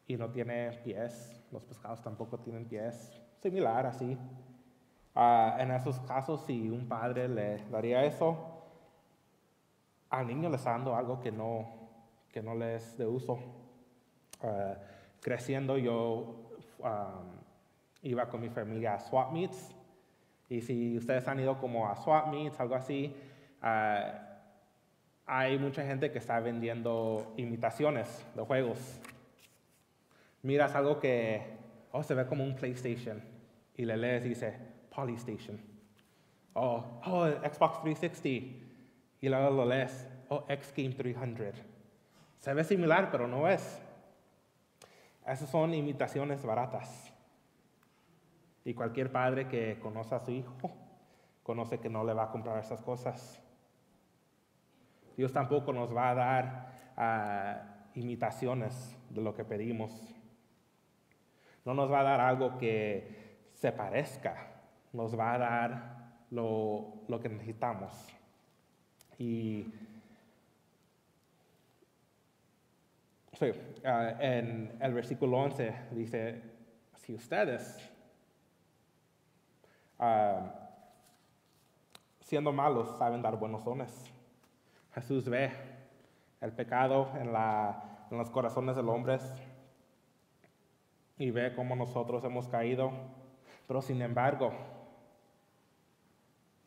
y 0.08 0.16
no 0.18 0.30
tiene 0.30 0.72
pies. 0.84 1.44
Los 1.52 1.64
pescados 1.64 2.02
tampoco 2.02 2.38
tienen 2.40 2.66
pies. 2.66 3.12
Similar 3.42 3.88
así. 3.88 4.18
Uh, 5.16 5.60
en 5.60 5.72
esos 5.72 6.00
casos, 6.02 6.46
si 6.46 6.70
un 6.70 6.88
padre 6.88 7.28
le 7.28 7.58
daría 7.70 8.06
eso, 8.06 8.64
al 10.10 10.28
niño 10.28 10.50
le 10.50 10.56
está 10.56 10.72
dando 10.72 10.96
algo 10.96 11.20
que 11.20 11.32
no, 11.32 11.68
que 12.32 12.42
no 12.42 12.56
le 12.56 12.76
es 12.76 12.98
de 12.98 13.08
uso. 13.08 13.40
Uh, 14.42 14.76
creciendo 15.22 15.78
yo 15.78 16.58
um, 16.80 17.42
iba 18.02 18.28
con 18.28 18.42
mi 18.42 18.50
familia 18.50 18.96
a 18.96 19.00
swap 19.00 19.32
meets 19.32 19.76
y 20.52 20.60
si 20.60 20.98
ustedes 20.98 21.26
han 21.30 21.40
ido 21.40 21.58
como 21.58 21.88
a 21.88 21.96
swap 21.96 22.28
meets, 22.28 22.60
algo 22.60 22.76
así, 22.76 23.16
hay 25.26 25.58
mucha 25.58 25.86
gente 25.86 26.12
que 26.12 26.18
está 26.18 26.42
vendiendo 26.42 27.34
imitaciones 27.38 28.26
de 28.36 28.42
juegos. 28.42 29.00
Miras 30.42 30.76
algo 30.76 31.00
que 31.00 31.42
oh, 31.94 32.04
se 32.04 32.16
ve 32.16 32.26
como 32.26 32.44
un 32.44 32.54
PlayStation 32.54 33.24
y 33.78 33.86
le 33.86 33.96
lees 33.96 34.26
y 34.26 34.30
dice 34.30 34.58
Polystation. 34.94 35.58
Oh, 36.54 37.00
oh, 37.06 37.28
Xbox 37.28 37.82
360. 37.82 38.58
Y 39.22 39.30
luego 39.30 39.52
lo 39.52 39.66
lees, 39.66 40.06
oh, 40.28 40.44
X 40.50 40.74
Game 40.76 40.96
300. 40.96 41.64
Se 42.40 42.54
ve 42.54 42.66
similar, 42.66 43.10
pero 43.10 43.26
no 43.26 43.48
es. 43.48 43.82
Esas 45.26 45.50
son 45.50 45.74
imitaciones 45.74 46.46
baratas. 46.46 47.14
Y 48.64 48.74
cualquier 48.74 49.12
padre 49.12 49.48
que 49.48 49.80
conoce 49.80 50.16
a 50.16 50.20
su 50.20 50.32
hijo 50.32 50.72
conoce 51.44 51.80
que 51.80 51.90
no 51.90 52.04
le 52.04 52.14
va 52.14 52.24
a 52.24 52.32
comprar 52.32 52.60
esas 52.60 52.82
cosas. 52.82 53.42
Dios 55.18 55.32
tampoco 55.32 55.74
nos 55.74 55.96
va 55.96 56.10
a 56.10 56.16
dar 56.16 56.72
ah, 56.98 57.62
imitaciones 57.96 58.96
de 59.10 59.22
lo 59.22 59.34
que 59.36 59.44
pedimos. 59.44 59.92
No 61.66 61.74
nos 61.74 61.92
va 61.92 62.00
a 62.00 62.04
dar 62.04 62.20
algo 62.20 62.58
que 62.58 63.50
se 63.54 63.72
parezca, 63.72 64.48
nos 64.94 65.18
va 65.18 65.34
a 65.34 65.38
dar 65.38 66.26
lo, 66.32 67.04
lo 67.08 67.20
que 67.20 67.30
necesitamos. 67.30 68.08
Y 69.20 69.68
sí, 73.42 73.52
ah, 73.84 74.14
en 74.20 74.78
el 74.80 74.94
versículo 74.94 75.40
11 75.40 75.74
dice, 75.92 76.44
si 76.98 77.16
ustedes, 77.16 77.76
ah, 79.98 80.54
siendo 82.20 82.52
malos, 82.54 83.00
saben 83.00 83.24
dar 83.24 83.38
buenos 83.38 83.66
dones, 83.66 83.90
Jesús 84.94 85.28
ve 85.28 85.50
el 86.40 86.52
pecado 86.52 87.12
en, 87.16 87.34
los 88.16 88.30
corazones 88.30 88.76
de 88.76 88.84
los 88.84 88.94
hombres 88.94 89.24
y 91.18 91.32
ve 91.32 91.56
cómo 91.56 91.76
nosotros 91.76 92.24
hemos 92.24 92.48
caído. 92.48 92.92
Pero 93.68 93.82
sin 93.82 94.02
embargo, 94.04 94.52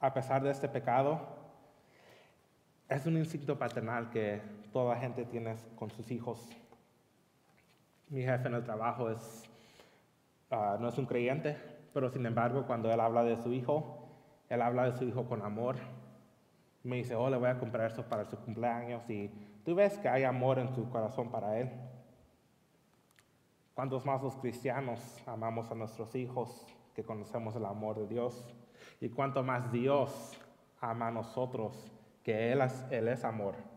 a 0.00 0.12
pesar 0.12 0.42
de 0.42 0.50
este 0.50 0.68
pecado, 0.68 1.20
es 2.88 3.06
un 3.06 3.16
instinto 3.16 3.56
paternal 3.56 4.10
que 4.10 4.40
toda 4.72 4.96
gente 4.96 5.24
tiene 5.24 5.54
con 5.76 5.90
sus 5.90 6.10
hijos. 6.10 6.48
Mi 8.14 8.22
jefe 8.22 8.46
en 8.46 8.54
el 8.54 8.62
trabajo 8.62 9.08
ah, 10.52 10.76
no 10.78 10.88
es 10.88 10.96
un 10.98 11.04
creyente, 11.04 11.58
pero 11.92 12.08
sin 12.08 12.24
embargo, 12.24 12.64
cuando 12.64 12.88
él 12.92 13.00
habla 13.00 13.24
de 13.24 13.36
su 13.36 13.52
hijo, 13.52 14.08
él 14.48 14.62
habla 14.62 14.84
de 14.84 14.96
su 14.96 15.02
hijo 15.02 15.26
con 15.26 15.42
amor, 15.42 15.74
me 16.84 16.94
dice, 16.94 17.16
oh, 17.16 17.28
le 17.28 17.36
voy 17.36 17.48
a 17.48 17.58
comprar 17.58 17.90
esto 17.90 18.04
para 18.08 18.24
su 18.24 18.36
cumpleaños 18.36 19.10
y 19.10 19.32
tú 19.64 19.74
ves 19.74 19.98
que 19.98 20.08
hay 20.08 20.22
amor 20.22 20.60
en 20.60 20.72
tu 20.72 20.88
corazón 20.90 21.32
para 21.32 21.58
él. 21.58 21.72
¿Cuántos 23.74 24.06
más 24.06 24.22
los 24.22 24.36
cristianos 24.36 25.20
amamos 25.26 25.68
a 25.72 25.74
nuestros 25.74 26.14
hijos 26.14 26.68
que 26.94 27.02
conocemos 27.02 27.56
el 27.56 27.64
amor 27.64 27.98
de 27.98 28.06
Dios? 28.06 28.46
¿Y 29.00 29.08
cuánto 29.08 29.42
más 29.42 29.72
Dios 29.72 30.38
ama 30.80 31.08
a 31.08 31.10
nosotros 31.10 31.90
que 32.22 32.52
él 32.52 32.62
es 33.08 33.24
amor? 33.24 33.73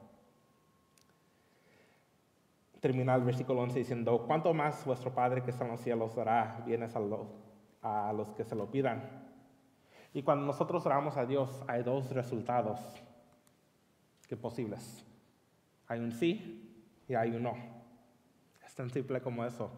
Termina 2.80 3.16
el 3.16 3.24
versículo 3.24 3.62
11 3.62 3.80
diciendo, 3.80 4.24
¿cuánto 4.28 4.54
más 4.54 4.86
vuestro 4.86 5.14
Padre 5.14 5.42
que 5.42 5.52
está 5.52 5.66
en 5.66 5.72
los 5.72 5.82
cielos 5.82 6.16
dará 6.16 6.64
bienes 6.66 6.96
a 6.96 8.14
los 8.14 8.30
que 8.34 8.44
se 8.44 8.56
lo 8.56 8.70
pidan? 8.70 9.28
Y 10.14 10.24
cuando 10.24 10.46
nosotros 10.46 10.86
oramos 10.86 11.18
a 11.18 11.26
Dios, 11.26 11.64
hay 11.68 11.84
dos 11.84 12.12
resultados 12.12 12.80
que 14.28 14.36
posibles. 14.36 15.06
Hay 15.88 16.00
un 16.00 16.12
sí 16.12 16.86
y 17.08 17.16
hay 17.16 17.32
un 17.32 17.44
no. 17.44 17.54
Es 18.66 18.76
tan 18.76 18.90
simple 18.90 19.22
como 19.22 19.46
eso. 19.46 19.70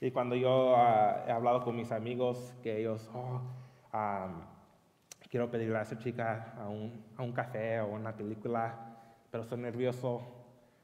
Y 0.00 0.10
cuando 0.10 0.34
yo 0.34 0.76
ah, 0.76 1.24
he 1.26 1.32
hablado 1.32 1.62
con 1.62 1.76
mis 1.76 1.90
amigos 1.90 2.54
que 2.62 2.78
ellos 2.80 3.10
oh, 3.14 3.40
quiero 5.28 5.50
pedirle 5.50 5.78
a 5.78 5.82
esa 5.82 5.98
chica 5.98 6.54
a 6.58 6.68
un, 6.68 7.04
a 7.16 7.22
un 7.22 7.32
café 7.32 7.80
o 7.80 7.88
una 7.88 8.16
película, 8.16 8.96
pero 9.30 9.42
estoy 9.42 9.58
nervioso. 9.58 10.22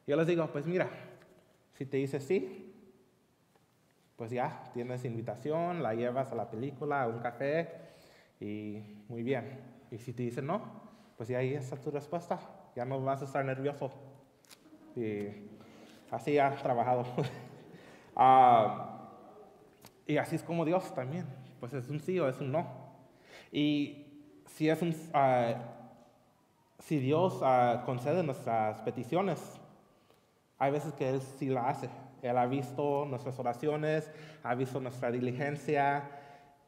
Yo 0.07 0.16
les 0.16 0.26
digo, 0.26 0.46
pues 0.48 0.66
mira, 0.66 0.88
si 1.74 1.87
te 1.87 1.96
dice 1.96 2.20
sí, 2.20 2.74
pues 4.16 4.30
ya, 4.30 4.70
tienes 4.72 5.04
invitación, 5.04 5.82
la 5.82 5.94
llevas 5.94 6.30
a 6.30 6.35
la 6.35 6.50
película, 6.50 7.02
a 7.02 7.08
un 7.08 7.18
café 7.18 7.68
y 8.40 8.82
muy 9.08 9.22
bien. 9.22 9.61
Y 9.90 9.98
si 9.98 10.12
te 10.12 10.22
dice 10.22 10.42
no, 10.42 10.62
pues 11.16 11.28
ya 11.28 11.38
ahí 11.38 11.54
está 11.54 11.76
tu 11.76 11.90
respuesta, 11.90 12.38
ya 12.76 12.85
no 12.85 13.00
vas 13.02 13.22
a 13.22 13.24
estar 13.24 13.44
nervioso. 13.44 13.90
Y 14.96 15.28
así 16.11 16.38
ha 16.38 16.54
trabajado. 16.56 17.04
Ah, 18.14 19.08
y 20.06 20.18
así 20.18 20.37
es 20.37 20.42
como 20.42 20.66
Dios 20.66 20.94
también, 20.94 21.24
pues 21.61 21.72
es 21.72 21.88
un 21.88 21.98
sí 21.98 22.20
o 22.20 22.28
es 22.28 22.38
un 22.42 22.52
no. 22.52 22.66
Y 23.50 24.06
si 24.46 24.68
es 24.68 24.82
un, 24.82 24.94
ah, 25.14 25.54
si 26.78 26.98
Dios 26.98 27.40
uh, 27.40 27.85
concede 27.87 28.22
nuestras 28.22 28.80
peticiones, 28.82 29.62
hay 30.62 30.70
veces 30.70 30.92
que 30.92 31.09
Él 31.09 31.20
sí 31.20 31.48
la 31.48 31.68
hace. 31.68 31.90
Él 32.22 32.38
ha 32.38 32.46
visto 32.46 33.05
nuestras 33.05 33.37
oraciones, 33.37 34.09
ha 34.44 34.55
visto 34.55 34.79
nuestra 34.79 35.11
diligencia 35.11 36.09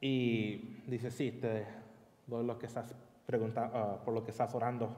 y 0.00 0.82
dice, 0.88 1.12
sí, 1.12 1.30
te 1.30 1.64
doy 2.26 2.44
lo 2.44 2.58
que 2.58 2.66
estás 2.66 2.92
preguntando, 3.24 4.02
por 4.04 4.12
lo 4.12 4.24
que 4.24 4.32
estás 4.32 4.52
orando. 4.52 4.92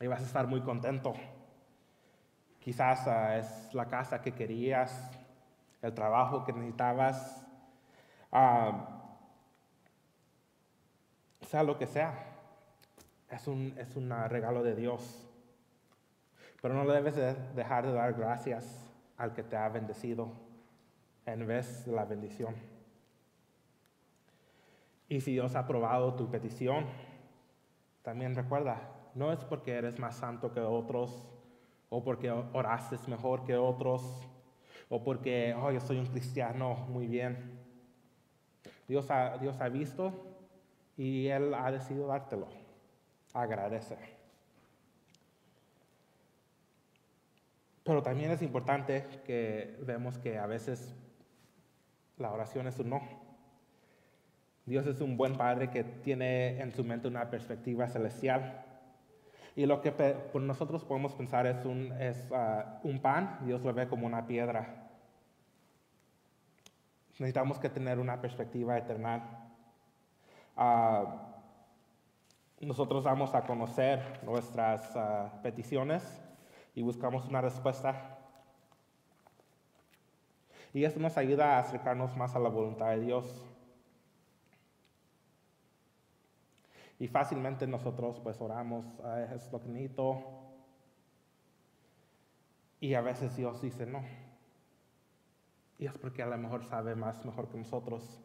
Y 0.00 0.06
vas 0.06 0.22
a 0.22 0.24
estar 0.24 0.46
muy 0.46 0.62
contento. 0.62 1.12
Quizás 2.58 3.06
es 3.36 3.74
la 3.74 3.84
casa 3.84 4.22
que 4.22 4.32
querías, 4.32 5.10
el 5.82 5.92
trabajo 5.92 6.42
que 6.42 6.54
necesitabas, 6.54 7.46
sea 11.42 11.62
lo 11.62 11.76
que 11.76 11.86
sea. 11.86 12.14
Es 13.28 13.46
un, 13.46 13.74
es 13.76 13.94
un 13.94 14.08
regalo 14.30 14.62
de 14.62 14.74
Dios. 14.74 15.29
Pero 16.60 16.74
no 16.74 16.90
debes 16.90 17.16
dejar 17.54 17.86
de 17.86 17.92
dar 17.92 18.14
gracias 18.14 18.86
al 19.16 19.32
que 19.34 19.42
te 19.42 19.56
ha 19.56 19.68
bendecido 19.68 20.32
en 21.26 21.46
vez 21.46 21.84
de 21.86 21.92
la 21.92 22.04
bendición. 22.04 22.54
Y 25.08 25.20
si 25.20 25.32
Dios 25.32 25.56
ha 25.56 25.60
aprobado 25.60 26.14
tu 26.14 26.30
petición, 26.30 26.86
también 28.02 28.34
recuerda, 28.34 28.80
no 29.14 29.32
es 29.32 29.44
porque 29.44 29.74
eres 29.74 29.98
más 29.98 30.16
santo 30.16 30.52
que 30.52 30.60
otros, 30.60 31.26
o 31.88 32.04
porque 32.04 32.30
oraste 32.30 32.96
mejor 33.08 33.44
que 33.44 33.56
otros, 33.56 34.02
o 34.88 35.02
porque, 35.02 35.54
oh, 35.54 35.70
yo 35.70 35.80
soy 35.80 35.98
un 35.98 36.06
cristiano 36.06 36.74
muy 36.88 37.06
bien. 37.06 37.58
Dios 38.88 39.10
ha, 39.10 39.38
Dios 39.38 39.60
ha 39.60 39.68
visto 39.68 40.12
y 40.96 41.28
Él 41.28 41.54
ha 41.54 41.70
decidido 41.70 42.06
dártelo. 42.06 42.48
Agradece. 43.32 44.19
Pero 47.84 48.02
también 48.02 48.30
es 48.30 48.42
importante 48.42 49.06
que 49.24 49.76
vemos 49.82 50.18
que 50.18 50.38
a 50.38 50.46
veces 50.46 50.94
la 52.18 52.30
oración 52.32 52.66
es 52.66 52.78
un 52.78 52.90
no. 52.90 53.00
Dios 54.66 54.86
es 54.86 55.00
un 55.00 55.16
buen 55.16 55.36
padre 55.36 55.70
que 55.70 55.82
tiene 55.82 56.60
en 56.60 56.72
su 56.72 56.84
mente 56.84 57.08
una 57.08 57.30
perspectiva 57.30 57.88
celestial. 57.88 58.64
Y 59.56 59.66
lo 59.66 59.80
que 59.80 59.92
nosotros 60.34 60.84
podemos 60.84 61.14
pensar 61.14 61.46
es, 61.46 61.64
un, 61.64 61.92
es 62.00 62.28
ah, 62.32 62.78
un 62.84 63.00
pan, 63.00 63.38
Dios 63.44 63.62
lo 63.62 63.72
ve 63.72 63.88
como 63.88 64.06
una 64.06 64.26
piedra. 64.26 64.88
Necesitamos 67.18 67.58
que 67.58 67.68
tener 67.68 67.98
una 67.98 68.20
perspectiva 68.20 68.78
eterna. 68.78 69.50
Ah, 70.56 71.26
nosotros 72.60 73.04
vamos 73.04 73.34
a 73.34 73.42
conocer 73.42 74.20
nuestras 74.22 74.94
ah, 74.94 75.40
peticiones 75.42 76.22
y 76.74 76.82
buscamos 76.82 77.26
una 77.26 77.40
respuesta. 77.40 78.18
Y 80.72 80.84
esto 80.84 81.00
nos 81.00 81.16
ayuda 81.16 81.56
a 81.56 81.60
acercarnos 81.60 82.16
más 82.16 82.34
a 82.34 82.38
la 82.38 82.48
voluntad 82.48 82.90
de 82.90 83.00
Dios. 83.00 83.46
Y 86.98 87.08
fácilmente 87.08 87.66
nosotros 87.66 88.20
pues 88.20 88.40
oramos, 88.40 88.84
es 89.32 89.50
lo 89.50 89.60
que 89.60 89.68
necesito. 89.68 90.22
Y 92.78 92.94
a 92.94 93.00
veces 93.00 93.36
Dios 93.36 93.60
dice 93.60 93.86
no. 93.86 94.04
Y 95.78 95.86
es 95.86 95.96
porque 95.98 96.22
a 96.22 96.26
lo 96.26 96.36
mejor 96.36 96.64
sabe 96.64 96.94
más 96.94 97.24
mejor 97.24 97.48
que 97.48 97.58
nosotros. 97.58 98.20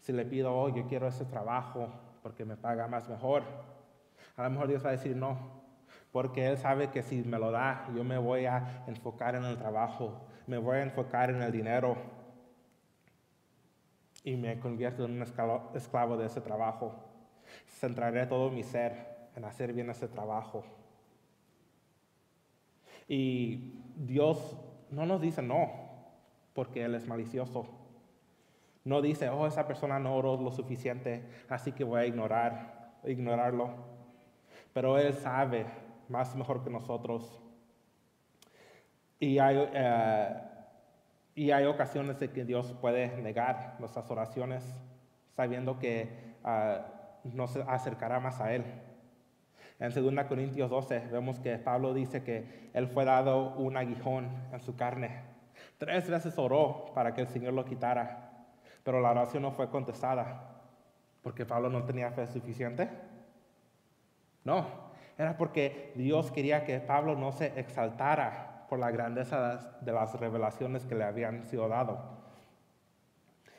Si 0.00 0.12
le 0.12 0.24
pido, 0.24 0.54
oh, 0.54 0.68
yo 0.68 0.86
quiero 0.86 1.08
ese 1.08 1.24
trabajo 1.24 1.88
porque 2.22 2.44
me 2.44 2.56
paga 2.56 2.86
más 2.86 3.08
mejor, 3.08 3.42
a 4.36 4.44
lo 4.44 4.50
mejor 4.50 4.68
Dios 4.68 4.84
va 4.84 4.90
a 4.90 4.92
decir 4.92 5.16
no 5.16 5.59
porque 6.12 6.46
Él 6.46 6.58
sabe 6.58 6.90
que 6.90 7.02
si 7.02 7.22
me 7.22 7.38
lo 7.38 7.50
da, 7.50 7.88
yo 7.94 8.02
me 8.04 8.18
voy 8.18 8.46
a 8.46 8.84
enfocar 8.86 9.36
en 9.36 9.44
el 9.44 9.56
trabajo, 9.56 10.26
me 10.46 10.58
voy 10.58 10.78
a 10.78 10.82
enfocar 10.82 11.30
en 11.30 11.42
el 11.42 11.52
dinero 11.52 11.96
y 14.24 14.36
me 14.36 14.58
convierto 14.58 15.04
en 15.04 15.12
un 15.12 15.22
esclavo, 15.22 16.16
de 16.16 16.26
ese 16.26 16.40
trabajo. 16.40 16.94
Centraré 17.66 18.26
todo 18.26 18.50
mi 18.50 18.62
ser 18.62 19.30
en 19.36 19.44
hacer 19.44 19.72
bien 19.72 19.88
ese 19.90 20.08
trabajo. 20.08 20.64
Y 23.08 23.80
Dios 23.96 24.56
no 24.90 25.06
nos 25.06 25.20
dice 25.20 25.42
no, 25.42 25.70
porque 26.54 26.84
Él 26.84 26.94
es 26.94 27.06
malicioso. 27.06 27.66
No 28.84 29.00
dice, 29.00 29.28
oh, 29.28 29.46
esa 29.46 29.66
persona 29.66 29.98
no 29.98 30.16
oró 30.16 30.40
lo 30.40 30.50
suficiente, 30.50 31.24
así 31.48 31.72
que 31.72 31.84
voy 31.84 32.00
a 32.00 32.06
ignorar, 32.06 32.94
ignorarlo. 33.04 33.70
Pero 34.72 34.98
Él 34.98 35.12
sabe 35.14 35.66
más 36.10 36.34
mejor 36.34 36.62
que 36.62 36.70
nosotros. 36.70 37.40
Y 39.18 39.38
hay, 39.38 39.68
eh, 39.72 40.42
y 41.34 41.50
hay 41.52 41.64
ocasiones 41.66 42.18
de 42.18 42.30
que 42.30 42.44
Dios 42.44 42.74
puede 42.80 43.16
negar 43.22 43.76
nuestras 43.78 44.10
oraciones, 44.10 44.64
sabiendo 45.36 45.78
que 45.78 46.34
uh, 46.44 47.28
nos 47.34 47.56
acercará 47.56 48.18
más 48.20 48.40
a 48.40 48.52
Él. 48.52 48.64
En 49.78 49.94
2 49.94 50.24
Corintios 50.26 50.68
12 50.68 51.08
vemos 51.10 51.38
que 51.38 51.56
Pablo 51.56 51.94
dice 51.94 52.22
que 52.22 52.70
Él 52.74 52.88
fue 52.88 53.04
dado 53.04 53.54
un 53.54 53.76
aguijón 53.76 54.28
en 54.52 54.60
su 54.60 54.76
carne. 54.76 55.22
Tres 55.78 56.10
veces 56.10 56.36
oró 56.38 56.86
para 56.94 57.14
que 57.14 57.22
el 57.22 57.28
Señor 57.28 57.54
lo 57.54 57.64
quitara, 57.64 58.46
pero 58.82 59.00
la 59.00 59.10
oración 59.12 59.42
no 59.42 59.52
fue 59.52 59.70
contestada, 59.70 60.60
porque 61.22 61.46
Pablo 61.46 61.70
no 61.70 61.84
tenía 61.84 62.10
fe 62.10 62.26
suficiente. 62.26 62.88
No, 64.44 64.89
era 65.20 65.36
porque 65.36 65.92
Dios 65.96 66.32
quería 66.32 66.64
que 66.64 66.80
Pablo 66.80 67.14
no 67.14 67.30
se 67.32 67.60
exaltara 67.60 68.64
por 68.70 68.78
la 68.78 68.90
grandeza 68.90 69.76
de 69.82 69.92
las 69.92 70.18
revelaciones 70.18 70.86
que 70.86 70.94
le 70.94 71.04
habían 71.04 71.44
sido 71.44 71.68
dado. 71.68 71.98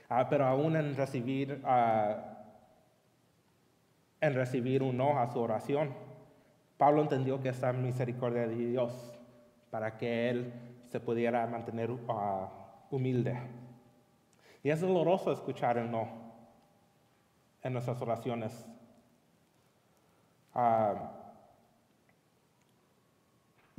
Ah, 0.09 0.25
pero 0.27 0.47
aún 0.47 0.75
en 0.75 0.95
recibir, 0.95 1.61
ah, 1.63 2.39
en 4.21 4.33
recibir 4.33 4.81
un 4.81 4.97
no 4.97 5.19
a 5.19 5.31
su 5.31 5.39
oración, 5.39 5.93
Pablo 6.79 7.03
entendió 7.03 7.39
que 7.39 7.49
esa 7.49 7.71
misericordia 7.73 8.47
de 8.47 8.55
Dios 8.55 9.19
para 9.69 9.99
que 9.99 10.31
él 10.31 10.51
se 10.89 10.99
pudiera 10.99 11.45
mantener 11.45 11.91
ah, 12.09 12.49
humilde. 12.89 13.37
Y 14.63 14.71
es 14.71 14.81
doloroso 14.81 15.31
escuchar 15.31 15.77
el 15.77 15.91
no 15.91 16.07
en 17.61 17.73
nuestras 17.73 18.01
oraciones. 18.01 18.67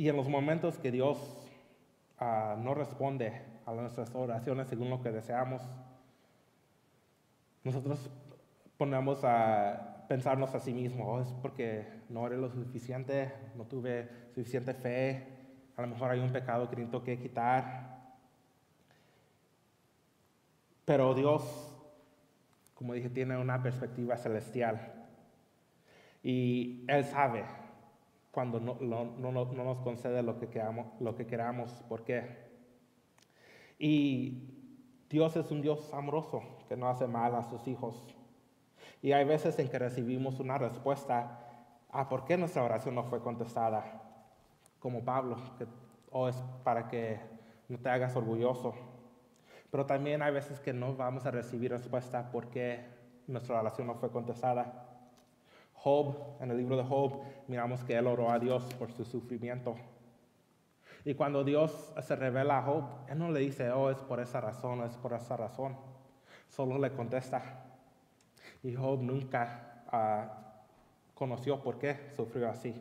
Y 0.03 0.09
en 0.09 0.17
los 0.17 0.29
momentos 0.29 0.79
que 0.79 0.91
Dios 0.91 1.17
ah, 2.19 2.57
no 2.59 2.75
responde 2.75 3.41
a 3.65 3.73
nuestras 3.73 4.13
oraciones 4.17 4.67
según 4.67 4.91
lo 4.91 5.01
que 5.01 5.13
deseamos, 5.13 5.63
nosotros 7.63 8.11
ponemos 8.77 9.23
a 9.23 10.05
pensarnos 10.09 10.57
a 10.57 10.59
sí 10.59 10.75
mismos, 10.75 11.07
oh, 11.09 11.21
es 11.21 11.29
porque 11.41 11.87
no 12.09 12.27
haré 12.27 12.37
lo 12.37 12.51
suficiente, 12.51 13.33
no 13.55 13.65
tuve 13.65 14.09
suficiente 14.35 14.75
fe, 14.75 15.25
a 15.77 15.83
lo 15.83 15.87
mejor 15.87 16.11
hay 16.11 16.19
un 16.19 16.33
pecado 16.33 16.69
que 16.69 16.75
necesito 16.75 17.05
que 17.05 17.21
quitar. 17.21 18.17
Pero 20.85 21.15
Dios, 21.15 21.45
como 22.75 22.95
dije, 22.95 23.09
tiene 23.09 23.37
una 23.37 23.63
perspectiva 23.63 24.17
celestial 24.17 24.81
y 26.25 26.85
Él 26.89 27.05
sabe 27.05 27.62
cuando 28.33 28.59
no, 28.59 28.75
nos 28.81 29.79
concede 29.81 30.23
lo 30.23 30.39
que, 30.39 30.49
queramos, 30.49 30.87
lo 31.01 31.15
que 31.15 31.27
queramos. 31.27 31.71
¿Por 31.89 32.03
qué? 32.03 32.51
Y 33.79 34.65
Dios 35.09 35.37
es 35.37 35.51
un 35.51 35.61
Dios 35.61 35.93
amoroso 35.93 36.43
que 36.69 36.77
no 36.77 36.89
hace 36.89 37.07
mal 37.07 37.35
a 37.35 37.45
sus 37.45 37.69
hijos. 37.69 38.09
Y 39.03 39.13
hay 39.13 39.25
veces 39.25 39.59
en 39.59 39.69
que 39.69 39.79
recibimos 39.79 40.41
una 40.41 40.57
respuesta 40.57 41.39
a 41.91 42.09
por 42.09 42.25
qué 42.25 42.39
nuestra 42.39 42.65
oración 42.65 42.95
no 42.95 43.05
fue 43.05 43.21
contestada, 43.21 44.03
como 44.81 45.05
Pablo, 45.05 45.37
que 45.59 45.67
o 46.11 46.29
es 46.29 46.37
para 46.65 46.89
que 46.89 47.21
no 47.69 47.79
te 47.79 47.89
hagas 47.91 48.17
orgulloso. 48.17 48.75
Pero 49.71 49.87
también 49.87 50.23
hay 50.23 50.33
veces 50.33 50.61
que 50.61 50.73
no 50.73 50.95
vamos 50.95 51.27
a 51.27 51.31
recibir 51.31 51.71
respuesta 51.71 52.31
por 52.31 52.49
qué 52.49 52.87
nuestra 53.27 53.61
oración 53.61 53.87
no 53.87 53.95
fue 53.95 54.11
contestada. 54.11 54.92
Job, 55.83 56.15
en 56.41 56.53
el 56.53 56.57
libro 56.59 56.77
de 56.77 56.85
Job, 56.85 57.23
miramos 57.49 57.83
que 57.83 57.97
él 57.97 58.07
oró 58.07 58.31
a 58.31 58.39
Dios 58.39 58.63
por 58.75 58.93
su 58.93 59.05
sufrimiento. 59.05 59.75
Y 61.05 61.15
cuando 61.15 61.43
Dios 61.43 61.93
se 62.01 62.15
revela 62.15 62.59
a 62.59 62.63
Job, 62.63 62.85
él 63.09 63.19
no 63.19 63.33
le 63.33 63.41
dice, 63.41 63.69
oh, 63.73 63.91
es 63.91 63.99
por 63.99 64.21
esa 64.21 64.41
razón, 64.41 64.83
es 64.83 64.97
por 64.97 65.13
esa 65.13 65.37
razón. 65.37 65.77
Solo 66.49 66.79
le 66.79 66.93
contesta. 66.93 67.65
Y 68.63 68.75
Job 68.75 69.03
nunca 69.03 69.83
ah, 69.89 70.63
conoció 71.15 71.61
por 71.61 71.79
qué 71.79 72.13
sufrió 72.15 72.49
así. 72.49 72.81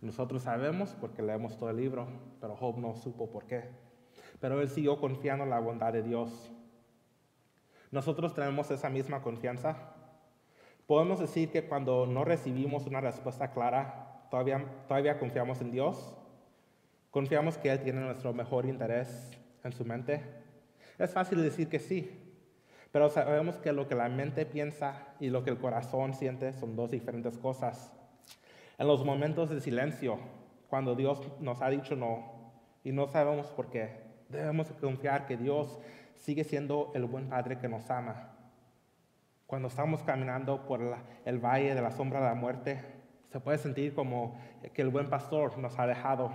Nosotros 0.00 0.42
sabemos 0.42 0.96
porque 1.00 1.22
leemos 1.22 1.56
todo 1.56 1.70
el 1.70 1.76
libro, 1.76 2.08
pero 2.40 2.56
Job 2.56 2.78
no 2.78 2.96
supo 2.96 3.30
por 3.30 3.46
qué. 3.46 3.70
Pero 4.40 4.60
él 4.60 4.68
siguió 4.68 4.98
confiando 4.98 5.44
en 5.44 5.50
la 5.50 5.60
bondad 5.60 5.92
de 5.92 6.02
Dios. 6.02 6.50
Nosotros 7.92 8.34
tenemos 8.34 8.72
esa 8.72 8.90
misma 8.90 9.22
confianza. 9.22 9.76
Podemos 10.86 11.18
decir 11.18 11.50
que 11.50 11.64
cuando 11.64 12.06
no 12.06 12.24
recibimos 12.24 12.86
una 12.86 13.00
respuesta 13.00 13.52
clara, 13.52 14.26
todavía, 14.30 14.64
todavía 14.86 15.18
confiamos 15.18 15.60
en 15.60 15.70
Dios. 15.70 16.14
Confiamos 17.10 17.56
que 17.56 17.70
Él 17.70 17.82
tiene 17.82 18.00
nuestro 18.00 18.34
mejor 18.34 18.66
interés 18.66 19.30
en 19.62 19.72
su 19.72 19.84
mente. 19.84 20.22
Es 20.98 21.12
fácil 21.12 21.42
decir 21.42 21.68
que 21.68 21.78
sí, 21.78 22.10
pero 22.92 23.08
sabemos 23.08 23.56
que 23.56 23.72
lo 23.72 23.88
que 23.88 23.94
la 23.94 24.08
mente 24.08 24.46
piensa 24.46 25.14
y 25.18 25.28
lo 25.30 25.42
que 25.42 25.50
el 25.50 25.58
corazón 25.58 26.14
siente 26.14 26.52
son 26.52 26.76
dos 26.76 26.90
diferentes 26.90 27.38
cosas. 27.38 27.92
En 28.78 28.86
los 28.86 29.04
momentos 29.04 29.50
de 29.50 29.60
silencio, 29.60 30.18
cuando 30.68 30.94
Dios 30.94 31.20
nos 31.40 31.62
ha 31.62 31.70
dicho 31.70 31.96
no 31.96 32.52
y 32.84 32.92
no 32.92 33.08
sabemos 33.08 33.46
por 33.48 33.70
qué, 33.70 34.02
debemos 34.28 34.68
confiar 34.80 35.26
que 35.26 35.36
Dios 35.36 35.78
sigue 36.16 36.44
siendo 36.44 36.92
el 36.94 37.06
buen 37.06 37.28
Padre 37.30 37.58
que 37.58 37.68
nos 37.68 37.90
ama. 37.90 38.33
Cuando 39.54 39.68
estamos 39.68 40.02
caminando 40.02 40.66
por 40.66 40.80
el 41.24 41.38
valle 41.38 41.76
de 41.76 41.80
la 41.80 41.92
sombra 41.92 42.18
de 42.18 42.26
la 42.26 42.34
muerte, 42.34 42.84
se 43.30 43.38
puede 43.38 43.56
sentir 43.56 43.94
como 43.94 44.36
que 44.74 44.82
el 44.82 44.88
buen 44.88 45.08
pastor 45.08 45.56
nos 45.58 45.78
ha 45.78 45.86
dejado. 45.86 46.32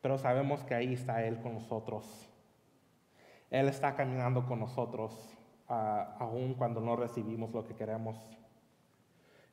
Pero 0.00 0.16
sabemos 0.16 0.64
que 0.64 0.74
ahí 0.74 0.94
está 0.94 1.22
Él 1.22 1.42
con 1.42 1.52
nosotros. 1.52 2.26
Él 3.50 3.68
está 3.68 3.94
caminando 3.94 4.46
con 4.46 4.60
nosotros, 4.60 5.36
ah, 5.68 6.16
aun 6.20 6.54
cuando 6.54 6.80
no 6.80 6.96
recibimos 6.96 7.52
lo 7.52 7.66
que 7.66 7.74
queremos. 7.74 8.16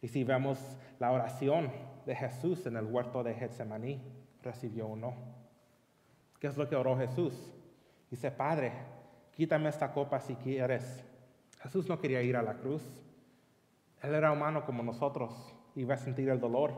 Y 0.01 0.07
si 0.07 0.23
vemos 0.23 0.57
la 0.99 1.11
oración 1.11 1.69
de 2.05 2.15
Jesús 2.15 2.65
en 2.65 2.77
el 2.77 2.85
huerto 2.85 3.23
de 3.23 3.33
Getsemaní, 3.33 4.01
recibió 4.41 4.87
uno. 4.87 5.15
¿Qué 6.39 6.47
es 6.47 6.55
lo 6.55 6.69
que 6.69 6.77
oró 6.77 6.97
Jesús? 6.97 7.53
Dice, 8.09 8.31
Padre, 8.31 8.71
quítame 9.33 9.67
esta 9.67 9.91
copa 9.91 10.21
si 10.21 10.35
quieres. 10.35 11.10
Jesús 11.63 11.87
no 11.87 11.99
quería 11.99 12.21
ir 12.21 12.35
a 12.35 12.41
la 12.41 12.55
cruz. 12.55 12.81
Él 14.01 14.15
era 14.15 14.31
humano 14.31 14.65
como 14.65 14.81
nosotros, 14.81 15.55
iba 15.75 15.93
a 15.93 15.97
sentir 15.97 16.29
el 16.29 16.39
dolor. 16.39 16.73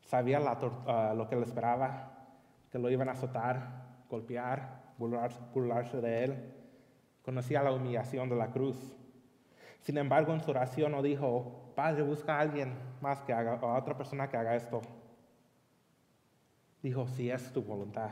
Sabía 0.00 0.38
ah, 0.38 1.14
lo 1.14 1.28
que 1.28 1.36
le 1.36 1.42
esperaba, 1.42 2.12
que 2.70 2.78
lo 2.78 2.88
iban 2.90 3.08
a 3.08 3.12
azotar, 3.12 4.04
golpear, 4.08 4.94
burlarse 4.98 6.00
de 6.00 6.24
él. 6.24 6.54
Conocía 7.22 7.62
la 7.62 7.72
humillación 7.72 8.28
de 8.28 8.36
la 8.36 8.50
cruz. 8.52 8.96
Sin 9.80 9.98
embargo, 9.98 10.32
en 10.32 10.40
su 10.40 10.50
oración 10.50 10.92
no 10.92 11.02
dijo, 11.02 11.72
Padre, 11.74 12.02
busca 12.02 12.36
a 12.36 12.40
alguien 12.40 12.72
más 13.00 13.20
que 13.22 13.32
haga, 13.32 13.54
a 13.54 13.78
otra 13.78 13.96
persona 13.96 14.28
que 14.28 14.36
haga 14.36 14.56
esto. 14.56 14.80
Dijo, 16.82 17.06
si 17.06 17.30
es 17.30 17.52
tu 17.52 17.62
voluntad. 17.62 18.10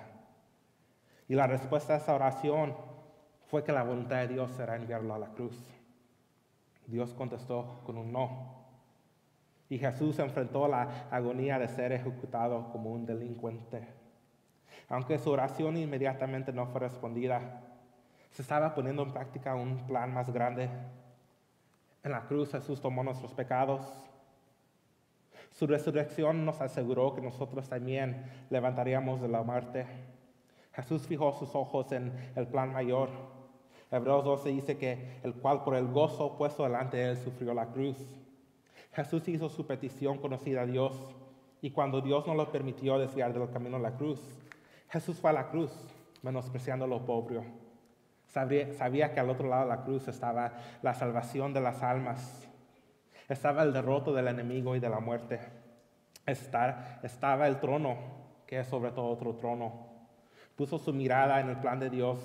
Y 1.29 1.35
la 1.35 1.47
respuesta 1.47 1.95
a 1.95 1.97
esa 1.97 2.15
oración 2.15 2.75
fue 3.55 3.63
que 3.63 3.71
la 3.71 3.85
voluntad 3.85 4.17
de 4.17 4.27
Dios 4.27 4.51
será 4.51 4.75
enviarlo 4.75 5.15
a 5.15 5.19
la 5.21 5.29
cruz. 5.29 5.57
Dios 6.89 7.15
contestó 7.15 7.83
con 7.87 7.97
un 7.97 8.11
no. 8.11 8.65
Y 9.69 9.79
Jesús 9.79 10.19
enfrentó 10.19 10.67
la 10.67 11.07
agonía 11.09 11.57
de 11.61 11.69
ser 11.69 11.93
ejecutado 11.93 12.73
como 12.73 12.91
un 12.91 13.07
delincuente. 13.07 13.87
Aunque 14.89 15.21
su 15.21 15.31
oración 15.31 15.77
inmediatamente 15.77 16.53
no 16.53 16.67
fue 16.67 16.81
respondida, 16.81 17.63
se 18.33 18.43
estaba 18.43 18.75
poniendo 18.75 19.05
en 19.05 19.13
práctica 19.13 19.55
un 19.55 19.87
plan 19.87 20.13
más 20.13 20.33
grande. 20.33 20.69
En 22.03 22.11
la 22.11 22.23
cruz 22.23 22.51
Jesús 22.51 22.81
tomó 22.81 23.05
nuestros 23.05 23.35
pecados. 23.35 23.87
Su 25.53 25.69
resurrección 25.69 26.45
nos 26.45 26.61
aseguró 26.61 27.15
que 27.15 27.21
nosotros 27.21 27.69
también 27.69 28.25
levantaríamos 28.51 29.21
de 29.21 29.29
la 29.29 29.45
muerte. 29.45 29.87
Jesús 30.73 31.07
fijó 31.07 31.33
sus 31.33 31.55
ojos 31.55 31.93
en 31.93 32.13
el 32.35 32.49
plan 32.49 32.73
mayor. 32.73 33.34
Hebreos 33.95 34.25
12 34.25 34.49
dice 34.49 34.77
que 34.77 35.21
el 35.23 35.35
cual 35.35 35.63
por 35.63 35.77
el 35.77 35.87
gozo 35.87 36.37
puesto 36.37 36.65
delante 36.65 36.97
de 36.97 37.11
él 37.11 37.17
sufrió 37.17 37.55
la 37.55 37.67
cruz. 37.67 37.97
Jesús 38.93 39.29
hizo 39.29 39.49
su 39.49 39.69
petición 39.69 40.19
conocida 40.19 40.63
a 40.63 40.67
Dios 40.67 40.93
y 41.63 41.71
cuando 41.71 42.01
Dios 42.01 42.27
no 42.27 42.35
lo 42.35 42.51
permitió 42.51 42.99
desviar 42.99 43.33
del 43.33 43.49
camino 43.51 43.79
la 43.79 43.93
cruz, 43.93 44.21
Jesús 44.89 45.21
fue 45.21 45.31
a 45.31 45.35
la 45.35 45.49
cruz, 45.49 45.71
menospreciando 46.23 46.89
lo 46.89 47.07
pobre. 47.07 47.45
Sabía, 48.27 49.15
que 49.15 49.21
al 49.21 49.31
otro 49.31 49.49
lado 49.49 49.63
de 49.63 49.69
la 49.69 49.85
cruz 49.85 50.09
estaba 50.09 50.55
la 50.83 50.95
salvación 50.95 51.55
de 51.55 51.61
las 51.61 51.81
almas, 51.85 52.49
estaba 53.29 53.63
el 53.63 53.73
derroto 53.73 54.13
del 54.13 54.27
enemigo 54.27 54.75
y 54.75 54.81
de 54.81 54.89
la 54.89 54.99
muerte, 54.99 55.39
estaba 56.27 57.47
el 57.47 57.61
trono, 57.61 57.97
que 58.45 58.59
es 58.59 58.67
sobre 58.67 58.91
todo 58.91 59.07
otro 59.07 59.37
trono, 59.37 59.95
Puso 60.57 60.79
su 60.79 60.93
mirada 60.93 61.41
en 61.41 61.49
el 61.49 61.57
plan 61.57 61.81
de 61.81 61.91
Dios 61.91 62.19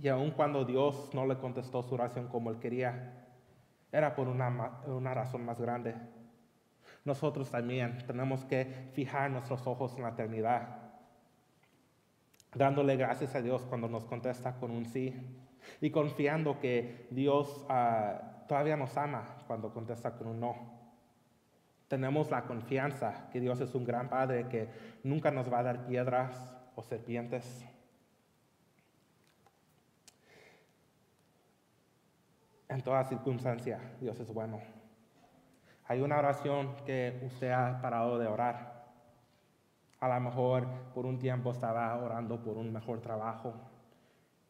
y 0.00 0.08
aun 0.08 0.30
cuando 0.32 0.64
Dios 0.64 1.10
no 1.12 1.26
le 1.26 1.36
contestó 1.36 1.82
su 1.82 1.94
oración 1.94 2.28
como 2.28 2.50
él 2.50 2.58
quería, 2.58 3.24
era 3.92 4.14
por 4.14 4.28
una, 4.28 5.14
razón 5.14 5.44
más 5.44 5.60
grande. 5.60 5.94
Nosotros 7.04 7.50
también 7.50 7.98
tenemos 8.06 8.44
que 8.44 8.90
fijar 8.92 9.30
nuestros 9.30 9.66
ojos 9.66 9.94
en 9.96 10.02
la 10.02 10.10
eternidad, 10.10 10.80
dándole 12.54 12.96
gracias 12.96 13.34
a 13.34 13.42
Dios 13.42 13.62
cuando 13.68 13.88
nos 13.88 14.04
contesta 14.04 14.56
con 14.56 14.70
un 14.70 14.86
sí 14.86 15.14
y 15.80 15.90
confiando 15.90 16.58
que 16.58 17.06
Dios 17.10 17.64
ah, 17.68 18.44
todavía 18.48 18.76
nos 18.76 18.96
ama 18.96 19.36
cuando 19.46 19.72
contesta 19.72 20.16
con 20.16 20.26
un 20.26 20.40
no. 20.40 20.74
Tenemos 21.88 22.30
la 22.30 22.42
confianza 22.42 23.28
que 23.30 23.40
Dios 23.40 23.60
es 23.60 23.74
un 23.74 23.84
gran 23.84 24.08
Padre 24.08 24.48
que 24.48 24.68
nunca 25.02 25.30
nos 25.30 25.52
va 25.52 25.60
a 25.60 25.62
dar 25.62 25.86
piedras 25.86 26.50
o 26.74 26.82
serpientes. 26.82 27.64
En 32.74 32.82
toda 32.82 33.04
circunstancia, 33.04 33.78
Dios 34.00 34.18
es 34.18 34.34
bueno. 34.34 34.60
Hay 35.86 36.00
una 36.00 36.18
oración 36.18 36.74
que 36.84 37.22
usted 37.24 37.52
ha 37.52 37.80
parado 37.80 38.18
de 38.18 38.26
orar. 38.26 38.84
A 40.00 40.08
lo 40.08 40.20
mejor 40.20 40.66
por 40.92 41.06
un 41.06 41.16
tiempo 41.20 41.52
estaba 41.52 41.94
orando 41.96 42.42
por 42.42 42.56
un 42.56 42.72
mejor 42.72 43.00
trabajo 43.00 43.54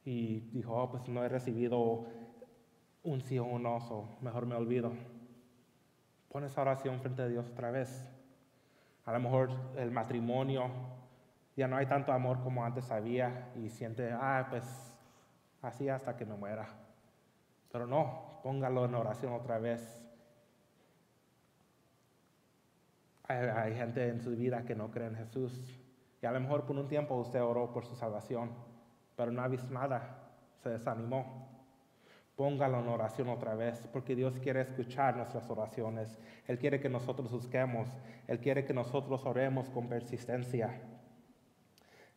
y 0.06 0.40
dijo, 0.52 0.74
oh, 0.74 0.90
pues 0.90 1.06
no 1.06 1.22
he 1.22 1.28
recibido 1.28 2.06
un 3.02 3.20
sí 3.20 3.38
o 3.38 3.44
un 3.44 3.62
no, 3.62 4.16
mejor 4.22 4.46
me 4.46 4.54
olvido. 4.54 4.92
Pon 6.30 6.44
esa 6.44 6.62
oración 6.62 7.00
frente 7.00 7.20
a 7.20 7.28
Dios 7.28 7.50
otra 7.50 7.70
vez. 7.70 8.10
A 9.04 9.12
lo 9.12 9.20
mejor 9.20 9.50
el 9.76 9.90
matrimonio, 9.90 10.70
ya 11.56 11.68
no 11.68 11.76
hay 11.76 11.84
tanto 11.84 12.10
amor 12.10 12.40
como 12.42 12.64
antes 12.64 12.90
había 12.90 13.52
y 13.54 13.68
siente, 13.68 14.10
ah, 14.12 14.46
pues 14.48 14.64
así 15.60 15.90
hasta 15.90 16.16
que 16.16 16.24
me 16.24 16.36
muera. 16.36 16.83
Pero 17.74 17.88
no, 17.88 18.38
póngalo 18.44 18.84
en 18.84 18.94
oración 18.94 19.32
otra 19.32 19.58
vez. 19.58 20.00
Hay, 23.24 23.74
gente 23.74 24.08
en 24.08 24.20
su 24.20 24.30
vida 24.30 24.64
que 24.64 24.76
no 24.76 24.92
cree 24.92 25.08
en 25.08 25.16
Jesús. 25.16 25.60
Y 26.22 26.26
a 26.26 26.30
lo 26.30 26.38
mejor 26.38 26.66
por 26.66 26.76
un 26.76 26.86
tiempo 26.86 27.16
usted 27.16 27.42
oró 27.42 27.72
por 27.72 27.84
su 27.84 27.96
salvación, 27.96 28.52
pero 29.16 29.32
no 29.32 29.42
ha 29.42 29.48
visto 29.48 29.74
nada, 29.74 30.36
se 30.62 30.68
desanimó. 30.68 31.48
Póngalo 32.36 32.78
en 32.78 32.86
oración 32.86 33.28
otra 33.28 33.56
vez, 33.56 33.88
porque 33.92 34.14
Dios 34.14 34.38
quiere 34.38 34.60
escuchar 34.60 35.16
nuestras 35.16 35.50
oraciones. 35.50 36.16
Él 36.46 36.60
quiere 36.60 36.78
que 36.78 36.88
nosotros 36.88 37.32
busquemos, 37.32 37.88
Él 38.28 38.38
quiere 38.38 38.64
que 38.64 38.72
nosotros 38.72 39.26
oremos 39.26 39.68
con 39.70 39.88
persistencia. 39.88 40.80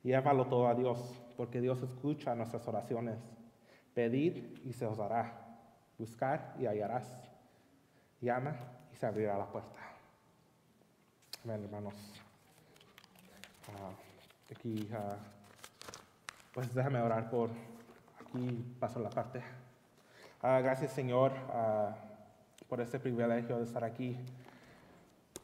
Llévalo 0.03 0.45
todo 0.45 0.67
a 0.67 0.75
Dios, 0.75 1.19
porque 1.35 1.61
Dios 1.61 1.81
escucha 1.81 2.35
nuestras 2.35 2.67
oraciones. 2.67 3.17
Pedid 3.95 4.59
y 4.63 4.73
se 4.73 4.85
os 4.85 4.97
dará. 4.97 5.46
Buscar 5.97 6.55
y 6.59 6.65
hallarás. 6.65 7.05
Llama 8.21 8.55
y 8.91 8.95
se 8.95 9.05
abrirá 9.05 9.37
la 9.37 9.45
puerta. 9.45 9.79
Amén, 11.43 11.63
hermanos. 11.63 11.93
Ah, 13.67 13.91
aquí, 14.51 14.89
ah, 14.93 15.17
pues 16.53 16.73
déjame 16.73 16.99
orar 16.99 17.29
por. 17.29 17.49
Aquí 18.19 18.75
paso 18.79 18.99
la 18.99 19.09
parte. 19.09 19.41
Ah, 20.41 20.59
gracias, 20.61 20.91
Señor, 20.91 21.31
por 22.67 22.81
este 22.81 22.99
privilegio 22.99 23.57
de 23.57 23.63
estar 23.63 23.83
aquí, 23.83 24.17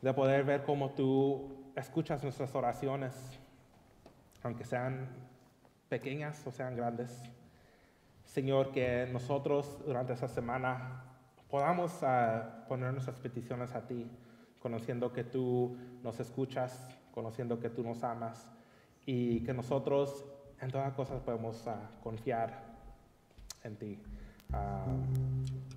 de 0.01 0.13
poder 0.13 0.43
ver 0.43 0.63
cómo 0.63 0.91
tú 0.91 1.71
escuchas 1.75 2.21
nuestras 2.23 2.53
oraciones, 2.53 3.13
aunque 4.43 4.65
sean 4.65 5.07
pequeñas 5.89 6.45
o 6.45 6.51
sean 6.51 6.75
grandes. 6.75 7.23
Señor, 8.34 8.71
que 8.71 9.07
nosotros 9.13 9.77
durante 9.86 10.13
esta 10.13 10.27
semana 10.27 11.03
podamos 11.51 12.01
ah, 12.01 12.65
poner 12.67 12.91
nuestras 12.91 13.19
peticiones 13.19 13.75
a 13.75 13.86
ti, 13.86 14.09
conociendo 14.59 15.13
que 15.13 15.23
tú 15.23 15.77
nos 16.01 16.19
escuchas, 16.19 16.89
conociendo 17.13 17.59
que 17.59 17.69
tú 17.69 17.84
nos 17.84 18.03
amas 18.03 18.49
y 19.05 19.41
que 19.41 19.53
nosotros 19.53 20.25
en 20.59 20.71
todas 20.71 20.91
cosas 20.93 21.21
podemos 21.21 21.67
ah, 21.67 21.91
confiar 22.01 22.63
en 23.63 23.75
ti. 23.75 23.99
Ah, 24.51 24.84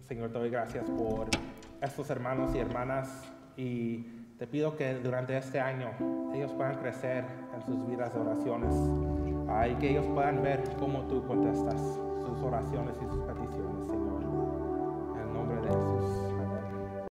Señor, 0.08 0.32
te 0.32 0.38
doy 0.38 0.48
gracias 0.48 0.88
por 0.88 1.28
estos 1.82 2.08
hermanos 2.08 2.54
y 2.54 2.58
hermanas 2.58 3.30
y 3.58 3.98
te 4.38 4.46
pido 4.46 4.78
que 4.78 4.94
durante 4.94 5.36
este 5.36 5.60
año 5.60 5.90
ellos 6.34 6.52
puedan 6.52 6.78
crecer 6.78 7.22
en 7.54 7.62
sus 7.66 7.86
vidas 7.86 8.14
de 8.14 8.20
oraciones 8.20 8.74
y 9.70 9.74
que 9.74 9.90
ellos 9.90 10.06
puedan 10.06 10.42
ver 10.42 10.64
cómo 10.78 11.02
tú 11.02 11.22
contestas 11.26 12.00
sus 12.26 12.42
oraciones 12.42 12.94
y 13.00 13.06
sus 13.06 13.22
peticiones, 13.24 13.75